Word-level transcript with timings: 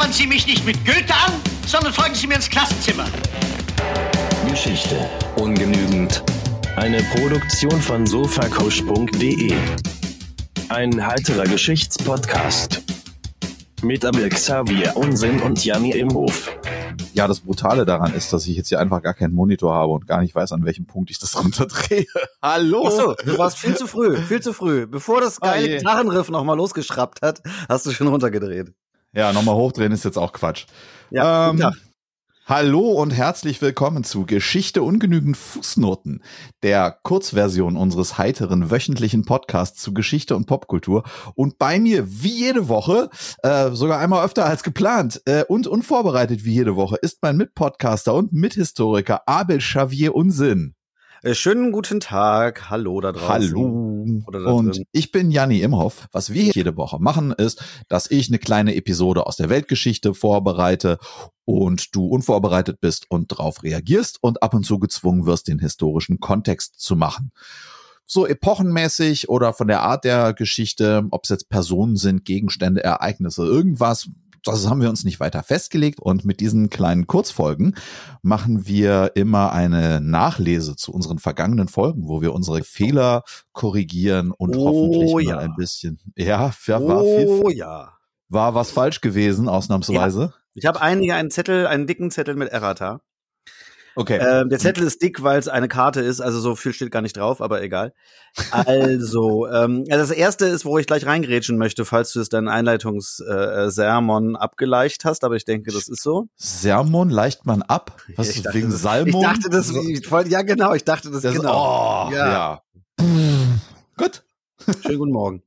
Labern 0.00 0.14
Sie 0.14 0.26
mich 0.26 0.46
nicht 0.46 0.64
mit 0.64 0.82
Goethe 0.86 1.12
an, 1.12 1.30
sondern 1.66 1.92
folgen 1.92 2.14
Sie 2.14 2.26
mir 2.26 2.36
ins 2.36 2.48
Klassenzimmer. 2.48 3.04
Geschichte 4.48 4.96
ungenügend. 5.36 6.24
Eine 6.76 7.02
Produktion 7.02 7.78
von 7.82 8.06
sofakusch.de. 8.06 9.52
Ein 10.70 11.06
heiterer 11.06 11.44
Geschichtspodcast. 11.44 12.82
Mit 13.82 14.02
Abel 14.06 14.30
Xavier 14.30 14.96
Unsinn 14.96 15.38
und 15.42 15.62
Janni 15.62 15.90
Imhof. 15.90 16.50
Ja, 17.12 17.28
das 17.28 17.40
Brutale 17.40 17.84
daran 17.84 18.14
ist, 18.14 18.32
dass 18.32 18.46
ich 18.46 18.56
jetzt 18.56 18.70
hier 18.70 18.80
einfach 18.80 19.02
gar 19.02 19.12
keinen 19.12 19.34
Monitor 19.34 19.74
habe 19.74 19.92
und 19.92 20.06
gar 20.06 20.22
nicht 20.22 20.34
weiß, 20.34 20.52
an 20.52 20.64
welchem 20.64 20.86
Punkt 20.86 21.10
ich 21.10 21.18
das 21.18 21.38
runterdrehe. 21.44 22.06
Hallo! 22.40 22.84
Ach 22.86 22.90
so, 22.90 23.14
du 23.22 23.36
warst 23.36 23.58
viel 23.58 23.76
zu 23.76 23.86
früh, 23.86 24.16
viel 24.16 24.40
zu 24.40 24.54
früh. 24.54 24.86
Bevor 24.86 25.20
das 25.20 25.40
geile 25.40 25.68
je. 25.68 25.76
Gitarrenriff 25.76 26.30
nochmal 26.30 26.56
losgeschraubt 26.56 27.20
hat, 27.20 27.42
hast 27.68 27.84
du 27.84 27.90
schon 27.90 28.06
runtergedreht. 28.06 28.72
Ja, 29.12 29.32
nochmal 29.32 29.56
hochdrehen 29.56 29.90
ist 29.90 30.04
jetzt 30.04 30.18
auch 30.18 30.32
Quatsch. 30.32 30.66
Ja, 31.10 31.50
Ähm. 31.50 31.72
Hallo 32.46 32.90
und 32.92 33.12
herzlich 33.12 33.62
willkommen 33.62 34.02
zu 34.02 34.26
Geschichte 34.26 34.82
ungenügend 34.82 35.36
Fußnoten, 35.36 36.20
der 36.64 36.98
Kurzversion 37.04 37.76
unseres 37.76 38.18
heiteren 38.18 38.72
wöchentlichen 38.72 39.24
Podcasts 39.24 39.80
zu 39.80 39.94
Geschichte 39.94 40.34
und 40.34 40.46
Popkultur. 40.46 41.04
Und 41.36 41.58
bei 41.58 41.78
mir, 41.78 42.04
wie 42.08 42.46
jede 42.46 42.68
Woche, 42.68 43.08
äh, 43.44 43.70
sogar 43.70 44.00
einmal 44.00 44.24
öfter 44.24 44.46
als 44.46 44.64
geplant 44.64 45.22
äh, 45.26 45.44
und 45.44 45.68
unvorbereitet 45.68 46.44
wie 46.44 46.54
jede 46.54 46.74
Woche, 46.74 46.96
ist 47.02 47.18
mein 47.22 47.36
Mitpodcaster 47.36 48.14
und 48.14 48.32
Mithistoriker 48.32 49.28
Abel 49.28 49.58
Xavier 49.58 50.16
Unsinn. 50.16 50.74
Äh, 51.22 51.34
schönen 51.34 51.70
guten 51.70 52.00
Tag, 52.00 52.70
hallo 52.70 53.00
da 53.00 53.12
draußen. 53.12 53.54
Hallo. 53.54 53.89
Und 54.00 54.76
drin. 54.76 54.84
ich 54.92 55.12
bin 55.12 55.30
Janni 55.30 55.60
Imhoff. 55.60 56.08
Was 56.12 56.32
wir 56.32 56.44
jede 56.52 56.76
Woche 56.76 56.98
machen, 56.98 57.32
ist, 57.32 57.62
dass 57.88 58.10
ich 58.10 58.28
eine 58.28 58.38
kleine 58.38 58.74
Episode 58.74 59.26
aus 59.26 59.36
der 59.36 59.48
Weltgeschichte 59.48 60.14
vorbereite 60.14 60.98
und 61.44 61.94
du 61.94 62.06
unvorbereitet 62.06 62.80
bist 62.80 63.06
und 63.10 63.32
darauf 63.32 63.62
reagierst 63.62 64.18
und 64.22 64.42
ab 64.42 64.54
und 64.54 64.64
zu 64.64 64.78
gezwungen 64.78 65.26
wirst, 65.26 65.48
den 65.48 65.58
historischen 65.58 66.20
Kontext 66.20 66.80
zu 66.80 66.96
machen. 66.96 67.32
So 68.06 68.26
epochenmäßig 68.26 69.28
oder 69.28 69.52
von 69.52 69.68
der 69.68 69.82
Art 69.82 70.04
der 70.04 70.32
Geschichte, 70.34 71.06
ob 71.10 71.24
es 71.24 71.30
jetzt 71.30 71.48
Personen 71.48 71.96
sind, 71.96 72.24
Gegenstände, 72.24 72.82
Ereignisse, 72.82 73.44
irgendwas, 73.44 74.10
das 74.44 74.68
haben 74.68 74.80
wir 74.80 74.88
uns 74.88 75.04
nicht 75.04 75.20
weiter 75.20 75.42
festgelegt. 75.42 76.00
Und 76.00 76.24
mit 76.24 76.40
diesen 76.40 76.70
kleinen 76.70 77.06
Kurzfolgen 77.06 77.74
machen 78.22 78.66
wir 78.66 79.12
immer 79.14 79.52
eine 79.52 80.00
Nachlese 80.00 80.76
zu 80.76 80.92
unseren 80.92 81.18
vergangenen 81.18 81.68
Folgen, 81.68 82.08
wo 82.08 82.22
wir 82.22 82.32
unsere 82.34 82.62
Fehler 82.62 83.22
korrigieren 83.52 84.30
und 84.32 84.56
Oh, 84.56 84.66
hoffentlich 84.66 85.12
mal 85.12 85.22
ja. 85.22 85.38
ein 85.38 85.54
bisschen. 85.56 85.98
Ja, 86.16 86.52
ja 86.66 86.86
war, 86.88 87.02
viel, 87.02 87.26
Oh 87.28 87.48
ja. 87.48 87.92
war 88.28 88.54
was 88.54 88.70
falsch 88.70 89.00
gewesen, 89.00 89.48
ausnahmsweise. 89.48 90.34
Ich 90.54 90.66
habe 90.66 90.80
einige 90.80 91.14
einen 91.14 91.30
Zettel, 91.30 91.66
einen 91.66 91.86
dicken 91.86 92.10
Zettel 92.10 92.34
mit 92.34 92.48
Errata. 92.48 93.00
Okay. 93.96 94.18
Ähm, 94.18 94.48
der 94.48 94.58
Zettel 94.58 94.84
ist 94.86 95.02
dick, 95.02 95.22
weil 95.22 95.38
es 95.38 95.48
eine 95.48 95.68
Karte 95.68 96.00
ist, 96.00 96.20
also 96.20 96.40
so 96.40 96.54
viel 96.54 96.72
steht 96.72 96.90
gar 96.90 97.02
nicht 97.02 97.16
drauf, 97.16 97.40
aber 97.40 97.62
egal. 97.62 97.92
Also, 98.52 99.48
ähm, 99.52 99.84
ja, 99.86 99.96
das 99.96 100.10
erste 100.10 100.46
ist, 100.46 100.64
wo 100.64 100.78
ich 100.78 100.86
gleich 100.86 101.06
reingrätschen 101.06 101.58
möchte, 101.58 101.84
falls 101.84 102.12
du 102.12 102.20
es 102.20 102.28
deinen 102.28 102.48
Einleitungssermon 102.48 104.36
abgeleicht 104.36 105.04
hast, 105.04 105.24
aber 105.24 105.36
ich 105.36 105.44
denke, 105.44 105.72
das 105.72 105.88
ist 105.88 106.02
so. 106.02 106.28
Sermon 106.36 107.10
leicht 107.10 107.46
man 107.46 107.62
ab. 107.62 108.00
Was 108.16 108.30
Ich 108.30 108.36
ist 108.36 108.46
dachte, 108.46 108.58
wegen 108.58 108.70
Salmon? 108.70 109.22
Ich 109.22 109.28
dachte, 109.28 109.50
das, 109.50 109.70
ich 109.70 110.30
ja 110.30 110.42
genau, 110.42 110.74
ich 110.74 110.84
dachte 110.84 111.10
das, 111.10 111.22
das 111.22 111.34
genau. 111.34 112.08
Oh, 112.08 112.12
Ja. 112.12 112.32
ja. 112.32 112.62
Gut. 113.96 114.22
Schönen 114.82 114.98
guten 114.98 115.12
Morgen. 115.12 115.42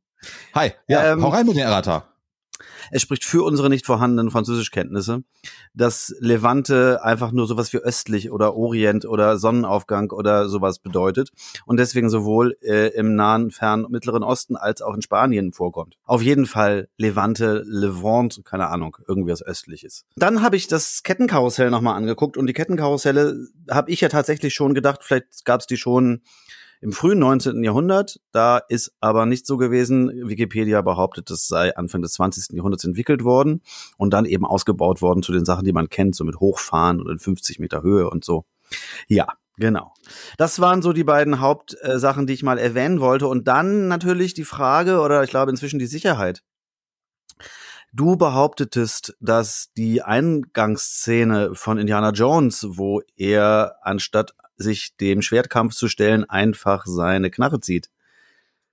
Hi. 0.56 0.72
Ja, 0.88 1.14
Ähm, 1.14 1.24
hau 1.24 1.30
rein 1.30 1.46
mit 1.46 1.56
den 1.56 1.64
Errata. 1.64 2.13
Es 2.94 3.02
spricht 3.02 3.26
für 3.26 3.44
unsere 3.44 3.72
nicht 3.72 3.88
vorhandenen 3.88 4.30
Französischkenntnisse, 4.30 5.24
dass 5.74 6.16
Levante 6.20 7.04
einfach 7.04 7.32
nur 7.32 7.48
sowas 7.48 7.74
wie 7.74 7.78
östlich 7.78 8.30
oder 8.30 8.56
Orient 8.56 9.06
oder 9.06 9.38
Sonnenaufgang 9.38 10.12
oder 10.12 10.48
sowas 10.48 10.78
bedeutet 10.78 11.32
und 11.66 11.78
deswegen 11.78 12.12
sowohl 12.12 12.56
äh, 12.62 12.90
im 12.90 13.16
nahen, 13.16 13.50
fernen, 13.50 13.88
mittleren 13.90 14.22
Osten 14.22 14.56
als 14.56 14.84
auch 14.84 14.94
in 14.94 15.02
Spanien 15.02 15.54
vorkommt. 15.54 15.98
Auf 16.06 16.22
jeden 16.22 16.46
Fall 16.46 16.88
Levante, 16.98 17.64
Levant, 17.66 18.42
keine 18.46 18.68
Ahnung, 18.68 18.96
irgendwie 19.08 19.32
was 19.32 19.42
östliches. 19.42 20.06
Dann 20.16 20.44
habe 20.44 20.56
ich 20.56 20.68
das 20.68 21.02
Kettenkarussell 21.02 21.72
nochmal 21.72 21.96
angeguckt 21.96 22.38
und 22.38 22.46
die 22.46 22.54
Kettenkarusselle 22.54 23.48
habe 23.72 23.90
ich 23.90 24.02
ja 24.02 24.10
tatsächlich 24.10 24.54
schon 24.54 24.76
gedacht, 24.76 25.00
vielleicht 25.02 25.46
gab 25.46 25.62
es 25.62 25.66
die 25.66 25.78
schon 25.78 26.22
im 26.84 26.92
frühen 26.92 27.20
19. 27.20 27.64
Jahrhundert. 27.64 28.20
Da 28.32 28.58
ist 28.58 28.94
aber 29.00 29.26
nicht 29.26 29.48
so 29.48 29.58
gewesen. 29.58 30.28
Wikipedia 30.28 30.82
behauptet, 30.82 31.32
es 31.32 31.48
sei 31.48 31.76
Anfang 31.76 32.02
des 32.02 32.14
20. 32.14 32.56
Jahrhunderts 32.56 32.84
entwickelt 32.84 33.24
worden 33.24 33.62
und 33.98 34.14
dann 34.14 34.26
eben 34.26 34.46
ausgebaut 34.46 35.02
worden 35.02 35.24
zu 35.24 35.32
den 35.32 35.46
Sachen, 35.46 35.64
die 35.64 35.72
man 35.72 35.88
kennt, 35.88 36.16
so 36.16 36.26
mit 36.26 36.42
Hochfahren 36.42 37.00
und 37.00 37.10
in 37.10 37.20
50 37.20 37.60
Meter 37.60 37.84
Höhe 37.84 38.10
und 38.10 38.26
so. 38.26 38.46
Ja, 39.08 39.28
genau. 39.56 39.94
Das 40.38 40.60
waren 40.60 40.82
so 40.82 40.92
die 40.92 41.06
beiden 41.06 41.40
Hauptsachen, 41.40 42.28
die 42.28 42.34
ich 42.34 42.44
mal 42.44 42.58
erwähnen 42.58 43.00
wollte. 43.00 43.28
Und 43.28 43.48
dann 43.48 43.88
natürlich 43.88 44.34
die 44.34 44.44
Frage 44.44 45.00
oder 45.00 45.24
ich 45.24 45.30
glaube 45.30 45.52
inzwischen 45.52 45.80
die 45.80 45.88
Sicherheit. 45.88 46.44
Du 47.94 48.18
behauptetest, 48.18 49.16
dass 49.22 49.70
die 49.78 50.02
Eingangsszene 50.02 51.54
von 51.54 51.78
Indiana 51.78 52.10
Jones, 52.10 52.66
wo 52.68 53.02
er 53.16 53.78
anstatt 53.84 54.34
sich 54.58 54.96
dem 55.00 55.22
Schwertkampf 55.22 55.74
zu 55.74 55.88
stellen, 55.88 56.30
einfach 56.30 56.86
seine 56.86 57.30
Knarre 57.32 57.60
zieht, 57.60 57.90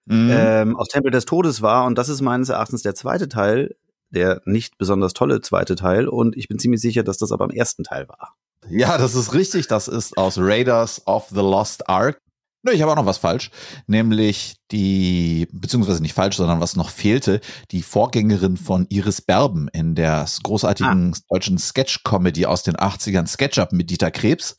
Mhm. 0.06 0.30
ähm, 0.32 0.76
aus 0.76 0.88
Tempel 0.88 1.10
des 1.10 1.24
Todes 1.24 1.62
war. 1.62 1.84
Und 1.84 1.96
das 1.96 2.08
ist 2.08 2.20
meines 2.20 2.48
Erachtens 2.48 2.82
der 2.82 2.94
zweite 2.94 3.28
Teil, 3.28 3.76
der 4.10 4.40
nicht 4.44 4.76
besonders 4.78 5.12
tolle 5.12 5.40
zweite 5.40 5.76
Teil. 5.76 6.08
Und 6.08 6.36
ich 6.36 6.48
bin 6.48 6.58
ziemlich 6.58 6.80
sicher, 6.80 7.02
dass 7.04 7.18
das 7.18 7.30
aber 7.32 7.44
im 7.44 7.50
ersten 7.50 7.84
Teil 7.84 8.08
war. 8.08 8.34
Ja, 8.68 8.98
das 8.98 9.14
ist 9.14 9.34
richtig. 9.34 9.68
Das 9.68 9.88
ist 9.88 10.16
aus 10.18 10.36
Raiders 10.38 11.06
of 11.06 11.28
the 11.28 11.36
Lost 11.36 11.88
Ark. 11.88 12.18
Nö, 12.62 12.72
ich 12.72 12.82
habe 12.82 12.92
auch 12.92 12.96
noch 12.96 13.06
was 13.06 13.18
falsch. 13.18 13.50
Nämlich 13.86 14.56
die, 14.70 15.48
beziehungsweise 15.52 16.02
nicht 16.02 16.12
falsch, 16.12 16.36
sondern 16.36 16.60
was 16.60 16.76
noch 16.76 16.90
fehlte, 16.90 17.40
die 17.70 17.82
Vorgängerin 17.82 18.56
von 18.58 18.86
Iris 18.90 19.22
Berben 19.22 19.68
in 19.68 19.94
der 19.94 20.26
großartigen 20.42 21.16
deutschen 21.30 21.56
Sketch-Comedy 21.56 22.44
aus 22.46 22.62
den 22.62 22.76
80ern, 22.76 23.26
SketchUp 23.26 23.72
mit 23.72 23.88
Dieter 23.90 24.10
Krebs. 24.10 24.56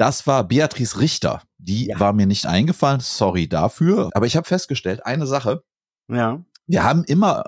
Das 0.00 0.26
war 0.26 0.44
Beatrice 0.48 0.98
Richter. 0.98 1.42
Die 1.58 1.88
Ja. 1.88 2.00
war 2.00 2.14
mir 2.14 2.24
nicht 2.24 2.46
eingefallen. 2.46 3.00
Sorry 3.00 3.46
dafür. 3.50 4.08
Aber 4.14 4.24
ich 4.24 4.34
habe 4.34 4.46
festgestellt, 4.46 5.04
eine 5.04 5.26
Sache. 5.26 5.62
Ja. 6.08 6.42
Wir 6.66 6.84
haben 6.84 7.04
immer, 7.04 7.44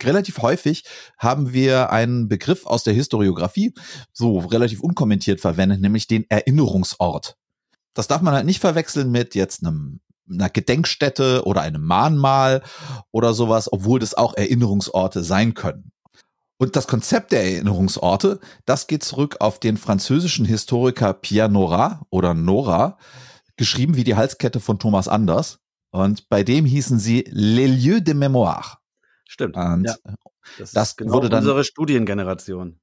relativ 0.00 0.38
häufig 0.38 0.84
haben 1.18 1.52
wir 1.52 1.90
einen 1.90 2.28
Begriff 2.28 2.66
aus 2.66 2.84
der 2.84 2.94
Historiografie 2.94 3.74
so 4.12 4.38
relativ 4.38 4.80
unkommentiert 4.80 5.40
verwendet, 5.40 5.80
nämlich 5.80 6.06
den 6.06 6.24
Erinnerungsort. 6.28 7.36
Das 7.94 8.06
darf 8.06 8.22
man 8.22 8.32
halt 8.34 8.46
nicht 8.46 8.60
verwechseln 8.60 9.10
mit 9.10 9.34
jetzt 9.34 9.66
einem 9.66 9.98
einer 10.30 10.50
Gedenkstätte 10.50 11.42
oder 11.46 11.62
einem 11.62 11.82
Mahnmal 11.82 12.62
oder 13.10 13.34
sowas, 13.34 13.72
obwohl 13.72 13.98
das 13.98 14.14
auch 14.14 14.34
Erinnerungsorte 14.36 15.24
sein 15.24 15.54
können. 15.54 15.90
Und 16.58 16.74
das 16.74 16.88
Konzept 16.88 17.30
der 17.32 17.44
Erinnerungsorte, 17.44 18.40
das 18.66 18.88
geht 18.88 19.04
zurück 19.04 19.36
auf 19.40 19.60
den 19.60 19.76
französischen 19.76 20.44
Historiker 20.44 21.14
Pierre 21.14 21.48
Nora 21.48 22.02
oder 22.10 22.34
Nora, 22.34 22.98
geschrieben 23.56 23.96
wie 23.96 24.04
die 24.04 24.16
Halskette 24.16 24.58
von 24.60 24.78
Thomas 24.78 25.06
Anders. 25.08 25.60
Und 25.90 26.28
bei 26.28 26.42
dem 26.42 26.64
hießen 26.64 26.98
sie 26.98 27.24
Les 27.28 27.68
lieux 27.68 28.00
de 28.02 28.14
mémoire. 28.14 28.76
Stimmt. 29.26 29.56
Und 29.56 29.84
ja. 29.86 29.94
Das, 30.58 30.72
das 30.72 30.96
genau 30.96 31.12
wurde 31.14 31.28
dann- 31.28 31.40
unsere 31.40 31.62
Studiengeneration. 31.64 32.80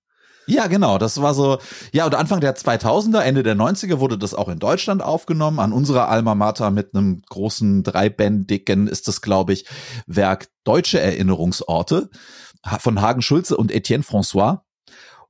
Ja, 0.48 0.68
genau. 0.68 1.00
Das 1.00 1.20
war 1.24 1.34
so, 1.34 1.58
ja, 1.92 2.06
und 2.06 2.14
Anfang 2.14 2.40
der 2.40 2.56
2000er, 2.56 3.22
Ende 3.22 3.42
der 3.42 3.56
90er 3.56 4.00
wurde 4.00 4.16
das 4.18 4.36
auch 4.36 4.48
in 4.48 4.60
Deutschland 4.60 5.02
aufgenommen. 5.02 5.60
An 5.60 5.74
unserer 5.74 6.08
Alma 6.08 6.36
Mater 6.36 6.70
mit 6.70 6.94
einem 6.94 7.24
großen, 7.28 7.82
dreibändigen 7.82 8.88
ist 8.88 9.08
das, 9.08 9.22
glaube 9.22 9.54
ich, 9.54 9.66
Werk 10.06 10.48
Deutsche 10.64 11.00
Erinnerungsorte 11.00 12.12
von 12.80 13.02
Hagen 13.02 13.22
Schulze 13.22 13.58
und 13.58 13.72
Etienne 13.72 14.04
François. 14.04 14.62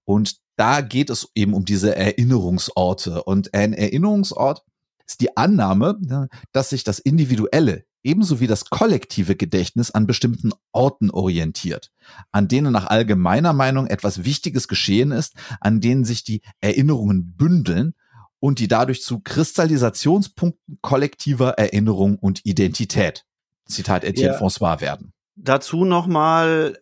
Und 0.03 0.37
da 0.55 0.81
geht 0.81 1.09
es 1.09 1.29
eben 1.35 1.53
um 1.53 1.65
diese 1.65 1.95
Erinnerungsorte. 1.95 3.23
Und 3.23 3.53
ein 3.53 3.73
Erinnerungsort 3.73 4.63
ist 5.07 5.21
die 5.21 5.35
Annahme, 5.35 5.97
ne, 5.99 6.29
dass 6.51 6.69
sich 6.69 6.83
das 6.83 6.99
Individuelle 6.99 7.85
ebenso 8.03 8.39
wie 8.39 8.47
das 8.47 8.69
kollektive 8.69 9.35
Gedächtnis 9.35 9.89
an 9.91 10.05
bestimmten 10.05 10.51
Orten 10.71 11.09
orientiert, 11.09 11.91
an 12.31 12.47
denen 12.47 12.71
nach 12.71 12.85
allgemeiner 12.85 13.51
Meinung 13.51 13.87
etwas 13.87 14.23
Wichtiges 14.23 14.67
geschehen 14.67 15.11
ist, 15.11 15.33
an 15.59 15.81
denen 15.81 16.05
sich 16.05 16.23
die 16.23 16.41
Erinnerungen 16.61 17.35
bündeln 17.35 17.95
und 18.39 18.59
die 18.59 18.67
dadurch 18.67 19.01
zu 19.01 19.19
Kristallisationspunkten 19.21 20.77
kollektiver 20.81 21.57
Erinnerung 21.57 22.17
und 22.19 22.45
Identität. 22.45 23.25
Zitat 23.65 24.03
Etienne 24.03 24.33
Ja. 24.33 24.39
François 24.39 24.81
werden. 24.81 25.11
Dazu 25.35 25.83
nochmal, 25.83 26.77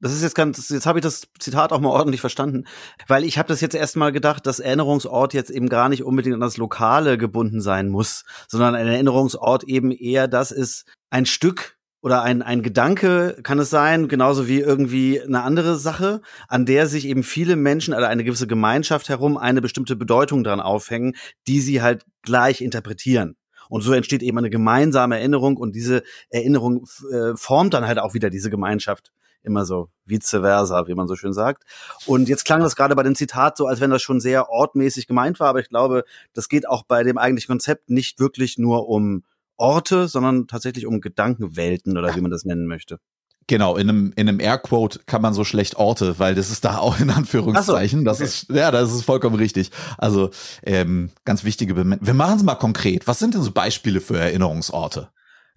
das 0.00 0.12
ist 0.12 0.22
jetzt 0.22 0.34
ganz, 0.34 0.68
jetzt 0.68 0.86
habe 0.86 0.98
ich 0.98 1.02
das 1.02 1.22
Zitat 1.38 1.72
auch 1.72 1.80
mal 1.80 1.90
ordentlich 1.90 2.20
verstanden, 2.20 2.64
weil 3.08 3.24
ich 3.24 3.38
habe 3.38 3.48
das 3.48 3.60
jetzt 3.60 3.74
erstmal 3.74 4.12
gedacht, 4.12 4.46
dass 4.46 4.60
Erinnerungsort 4.60 5.34
jetzt 5.34 5.50
eben 5.50 5.68
gar 5.68 5.88
nicht 5.88 6.04
unbedingt 6.04 6.34
an 6.34 6.40
das 6.40 6.56
Lokale 6.56 7.18
gebunden 7.18 7.60
sein 7.60 7.88
muss, 7.88 8.24
sondern 8.46 8.74
ein 8.74 8.86
Erinnerungsort 8.86 9.64
eben 9.64 9.90
eher 9.90 10.28
das 10.28 10.52
ist 10.52 10.84
ein 11.10 11.26
Stück 11.26 11.78
oder 12.00 12.22
ein, 12.22 12.42
ein 12.42 12.62
Gedanke 12.62 13.38
kann 13.42 13.58
es 13.58 13.70
sein, 13.70 14.06
genauso 14.06 14.46
wie 14.46 14.60
irgendwie 14.60 15.20
eine 15.20 15.42
andere 15.42 15.76
Sache, 15.76 16.20
an 16.46 16.64
der 16.64 16.86
sich 16.86 17.06
eben 17.06 17.24
viele 17.24 17.56
Menschen 17.56 17.92
oder 17.92 18.08
eine 18.08 18.22
gewisse 18.22 18.46
Gemeinschaft 18.46 19.08
herum 19.08 19.36
eine 19.36 19.60
bestimmte 19.60 19.96
Bedeutung 19.96 20.44
dran 20.44 20.60
aufhängen, 20.60 21.16
die 21.48 21.60
sie 21.60 21.82
halt 21.82 22.04
gleich 22.22 22.60
interpretieren. 22.60 23.36
Und 23.68 23.82
so 23.82 23.92
entsteht 23.92 24.22
eben 24.22 24.38
eine 24.38 24.48
gemeinsame 24.48 25.18
Erinnerung 25.18 25.56
und 25.56 25.74
diese 25.74 26.02
Erinnerung 26.30 26.86
äh, 27.12 27.34
formt 27.34 27.74
dann 27.74 27.86
halt 27.86 27.98
auch 27.98 28.14
wieder 28.14 28.30
diese 28.30 28.48
Gemeinschaft. 28.48 29.12
Immer 29.48 29.64
so 29.64 29.88
vice 30.04 30.28
versa, 30.28 30.86
wie 30.86 30.94
man 30.94 31.08
so 31.08 31.16
schön 31.16 31.32
sagt. 31.32 31.64
Und 32.06 32.28
jetzt 32.28 32.44
klang 32.44 32.60
das 32.60 32.76
gerade 32.76 32.94
bei 32.94 33.02
dem 33.02 33.14
Zitat 33.14 33.56
so, 33.56 33.66
als 33.66 33.80
wenn 33.80 33.90
das 33.90 34.02
schon 34.02 34.20
sehr 34.20 34.50
ortmäßig 34.50 35.06
gemeint 35.06 35.40
war, 35.40 35.48
aber 35.48 35.60
ich 35.60 35.70
glaube, 35.70 36.04
das 36.34 36.48
geht 36.48 36.68
auch 36.68 36.82
bei 36.82 37.02
dem 37.02 37.16
eigentlichen 37.16 37.50
Konzept 37.50 37.88
nicht 37.88 38.20
wirklich 38.20 38.58
nur 38.58 38.88
um 38.88 39.24
Orte, 39.56 40.06
sondern 40.06 40.46
tatsächlich 40.46 40.86
um 40.86 41.00
Gedankenwelten 41.00 41.96
oder 41.96 42.14
wie 42.14 42.20
man 42.20 42.30
das 42.30 42.44
nennen 42.44 42.66
möchte. 42.66 43.00
Genau, 43.48 43.76
in 43.76 43.88
einem, 43.88 44.12
in 44.14 44.28
einem 44.28 44.40
Airquote 44.40 45.00
kann 45.06 45.22
man 45.22 45.32
so 45.32 45.42
schlecht 45.42 45.76
Orte, 45.76 46.18
weil 46.18 46.34
das 46.34 46.50
ist 46.50 46.66
da 46.66 46.76
auch 46.76 47.00
in 47.00 47.08
Anführungszeichen. 47.08 48.00
So, 48.00 48.04
das 48.04 48.20
ist, 48.20 48.50
ja, 48.50 48.70
das 48.70 48.92
ist 48.92 49.04
vollkommen 49.04 49.36
richtig. 49.36 49.70
Also 49.96 50.30
ähm, 50.62 51.10
ganz 51.24 51.44
wichtige 51.44 51.72
Bemerkung. 51.72 52.06
Wir 52.06 52.12
machen 52.14 52.36
es 52.36 52.42
mal 52.42 52.56
konkret. 52.56 53.06
Was 53.06 53.18
sind 53.18 53.32
denn 53.32 53.42
so 53.42 53.50
Beispiele 53.50 54.02
für 54.02 54.18
Erinnerungsorte? 54.18 55.08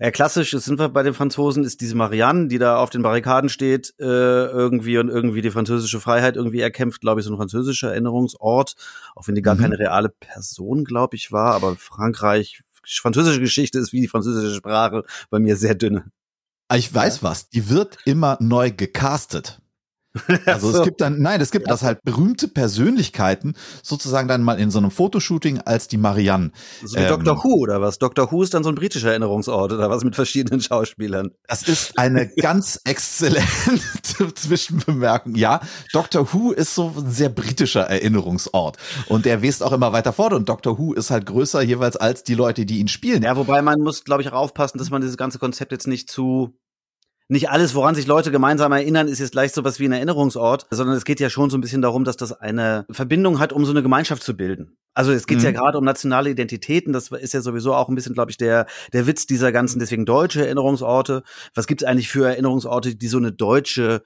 Ja, 0.03 0.09
klassisch 0.09 0.50
sind 0.50 0.80
wir 0.80 0.89
bei 0.89 1.03
den 1.03 1.13
Franzosen, 1.13 1.63
ist 1.63 1.80
diese 1.80 1.95
Marianne, 1.95 2.48
die 2.48 2.57
da 2.57 2.77
auf 2.77 2.89
den 2.89 3.03
Barrikaden 3.03 3.51
steht, 3.51 3.94
äh, 4.00 4.03
irgendwie 4.03 4.98
und 4.98 5.09
irgendwie 5.09 5.44
die 5.44 5.51
französische 5.51 6.00
Freiheit 6.00 6.38
irgendwie 6.38 6.59
erkämpft, 6.59 7.01
glaube 7.01 7.21
ich, 7.21 7.27
so 7.27 7.31
ein 7.31 7.38
französischer 7.38 7.92
Erinnerungsort, 7.92 8.74
auch 9.15 9.27
wenn 9.27 9.36
die 9.36 9.44
gar 9.44 9.53
mhm. 9.53 9.59
keine 9.59 9.77
reale 9.77 10.09
Person, 10.09 10.86
glaube 10.86 11.15
ich, 11.18 11.31
war, 11.31 11.53
aber 11.53 11.75
Frankreich, 11.75 12.63
französische 12.83 13.42
Geschichte 13.42 13.77
ist 13.77 13.94
wie 13.94 14.01
die 14.01 14.07
französische 14.07 14.56
Sprache 14.56 15.03
bei 15.30 15.38
mir 15.38 15.56
sehr 15.56 15.75
dünne. 15.75 16.06
Ah, 16.68 16.77
ich 16.77 16.92
weiß 16.92 17.21
was, 17.21 17.50
die 17.50 17.69
wird 17.69 18.00
immer 18.04 18.38
neu 18.39 18.71
gecastet. 18.71 19.60
Also 20.45 20.71
so. 20.71 20.79
es 20.79 20.83
gibt 20.83 21.01
dann, 21.01 21.21
nein, 21.21 21.39
es 21.41 21.51
gibt 21.51 21.67
ja. 21.67 21.73
das 21.73 21.83
halt 21.83 22.03
berühmte 22.03 22.47
Persönlichkeiten 22.47 23.53
sozusagen 23.83 24.27
dann 24.27 24.43
mal 24.43 24.59
in 24.59 24.71
so 24.71 24.79
einem 24.79 24.91
Fotoshooting 24.91 25.59
als 25.59 25.87
die 25.87 25.97
Marianne. 25.97 26.51
So 26.83 26.97
wie 26.97 27.03
ähm, 27.03 27.09
Doctor 27.09 27.43
Who 27.43 27.55
oder 27.59 27.81
was? 27.81 27.99
Doctor 27.99 28.31
Who 28.31 28.43
ist 28.43 28.53
dann 28.53 28.63
so 28.63 28.69
ein 28.69 28.75
britischer 28.75 29.09
Erinnerungsort 29.09 29.71
oder 29.71 29.89
was 29.89 30.03
mit 30.03 30.15
verschiedenen 30.15 30.61
Schauspielern. 30.61 31.31
Das 31.47 31.63
ist 31.63 31.97
eine 31.97 32.27
ganz 32.35 32.79
exzellente 32.83 33.45
Zwischenbemerkung. 34.35 35.35
Ja, 35.35 35.61
Doctor 35.93 36.33
Who 36.33 36.51
ist 36.51 36.75
so 36.75 36.93
ein 36.97 37.11
sehr 37.11 37.29
britischer 37.29 37.81
Erinnerungsort 37.81 38.77
und 39.07 39.25
der 39.25 39.41
west 39.41 39.63
auch 39.63 39.71
immer 39.71 39.93
weiter 39.93 40.13
fort 40.13 40.33
und 40.33 40.49
Doctor 40.49 40.77
Who 40.77 40.93
ist 40.93 41.09
halt 41.09 41.25
größer 41.25 41.61
jeweils 41.61 41.95
als 41.95 42.23
die 42.23 42.35
Leute, 42.35 42.65
die 42.65 42.79
ihn 42.79 42.87
spielen. 42.87 43.23
Ja, 43.23 43.35
wobei 43.37 43.61
man 43.61 43.79
muss, 43.79 44.03
glaube 44.03 44.21
ich, 44.21 44.29
auch 44.29 44.33
aufpassen, 44.33 44.77
dass 44.77 44.89
man 44.89 45.01
dieses 45.01 45.17
ganze 45.17 45.39
Konzept 45.39 45.71
jetzt 45.71 45.87
nicht 45.87 46.09
zu 46.09 46.53
nicht 47.31 47.50
alles, 47.50 47.74
woran 47.75 47.95
sich 47.95 48.07
Leute 48.07 48.30
gemeinsam 48.30 48.74
erinnern, 48.74 49.07
ist 49.07 49.19
jetzt 49.19 49.31
gleich 49.31 49.54
sowas 49.54 49.80
wie 49.80 49.86
ein 49.86 49.94
Erinnerungsort, 49.94 50.68
sondern 50.69 50.98
es 50.98 51.06
geht 51.06 51.22
ja 51.22 51.30
schon 51.30 51.50
so 51.50 51.57
ein 51.57 51.62
bisschen 51.62 51.81
darum, 51.81 52.04
dass 52.04 52.18
das 52.18 52.33
eine 52.33 52.86
Verbindung 52.92 53.39
hat, 53.39 53.54
um 53.54 53.63
so 53.63 53.72
eine 53.72 53.81
Gemeinschaft 53.81 54.22
zu 54.22 54.36
bilden. 54.36 54.75
Also 54.94 55.13
es 55.13 55.28
geht 55.28 55.38
mhm. 55.38 55.45
ja 55.45 55.51
gerade 55.51 55.78
um 55.78 55.86
nationale 55.86 56.30
Identitäten, 56.30 56.92
das 56.92 57.10
ist 57.10 57.33
ja 57.33 57.39
sowieso 57.39 57.74
auch 57.74 57.88
ein 57.88 57.95
bisschen, 57.95 58.13
glaube 58.13 58.31
ich, 58.31 58.38
der, 58.38 58.68
der 58.92 59.07
Witz 59.07 59.28
dieser 59.28 59.54
ganzen, 59.54 59.80
deswegen 59.80 60.06
deutsche 60.06 60.45
Erinnerungsorte. 60.45 61.24
Was 61.56 61.68
gibt 61.68 61.83
es 61.83 61.88
eigentlich 61.88 62.10
für 62.10 62.28
Erinnerungsorte, 62.28 62.95
die 62.98 63.07
so 63.07 63.18
eine 63.18 63.31
deutsche 63.31 64.04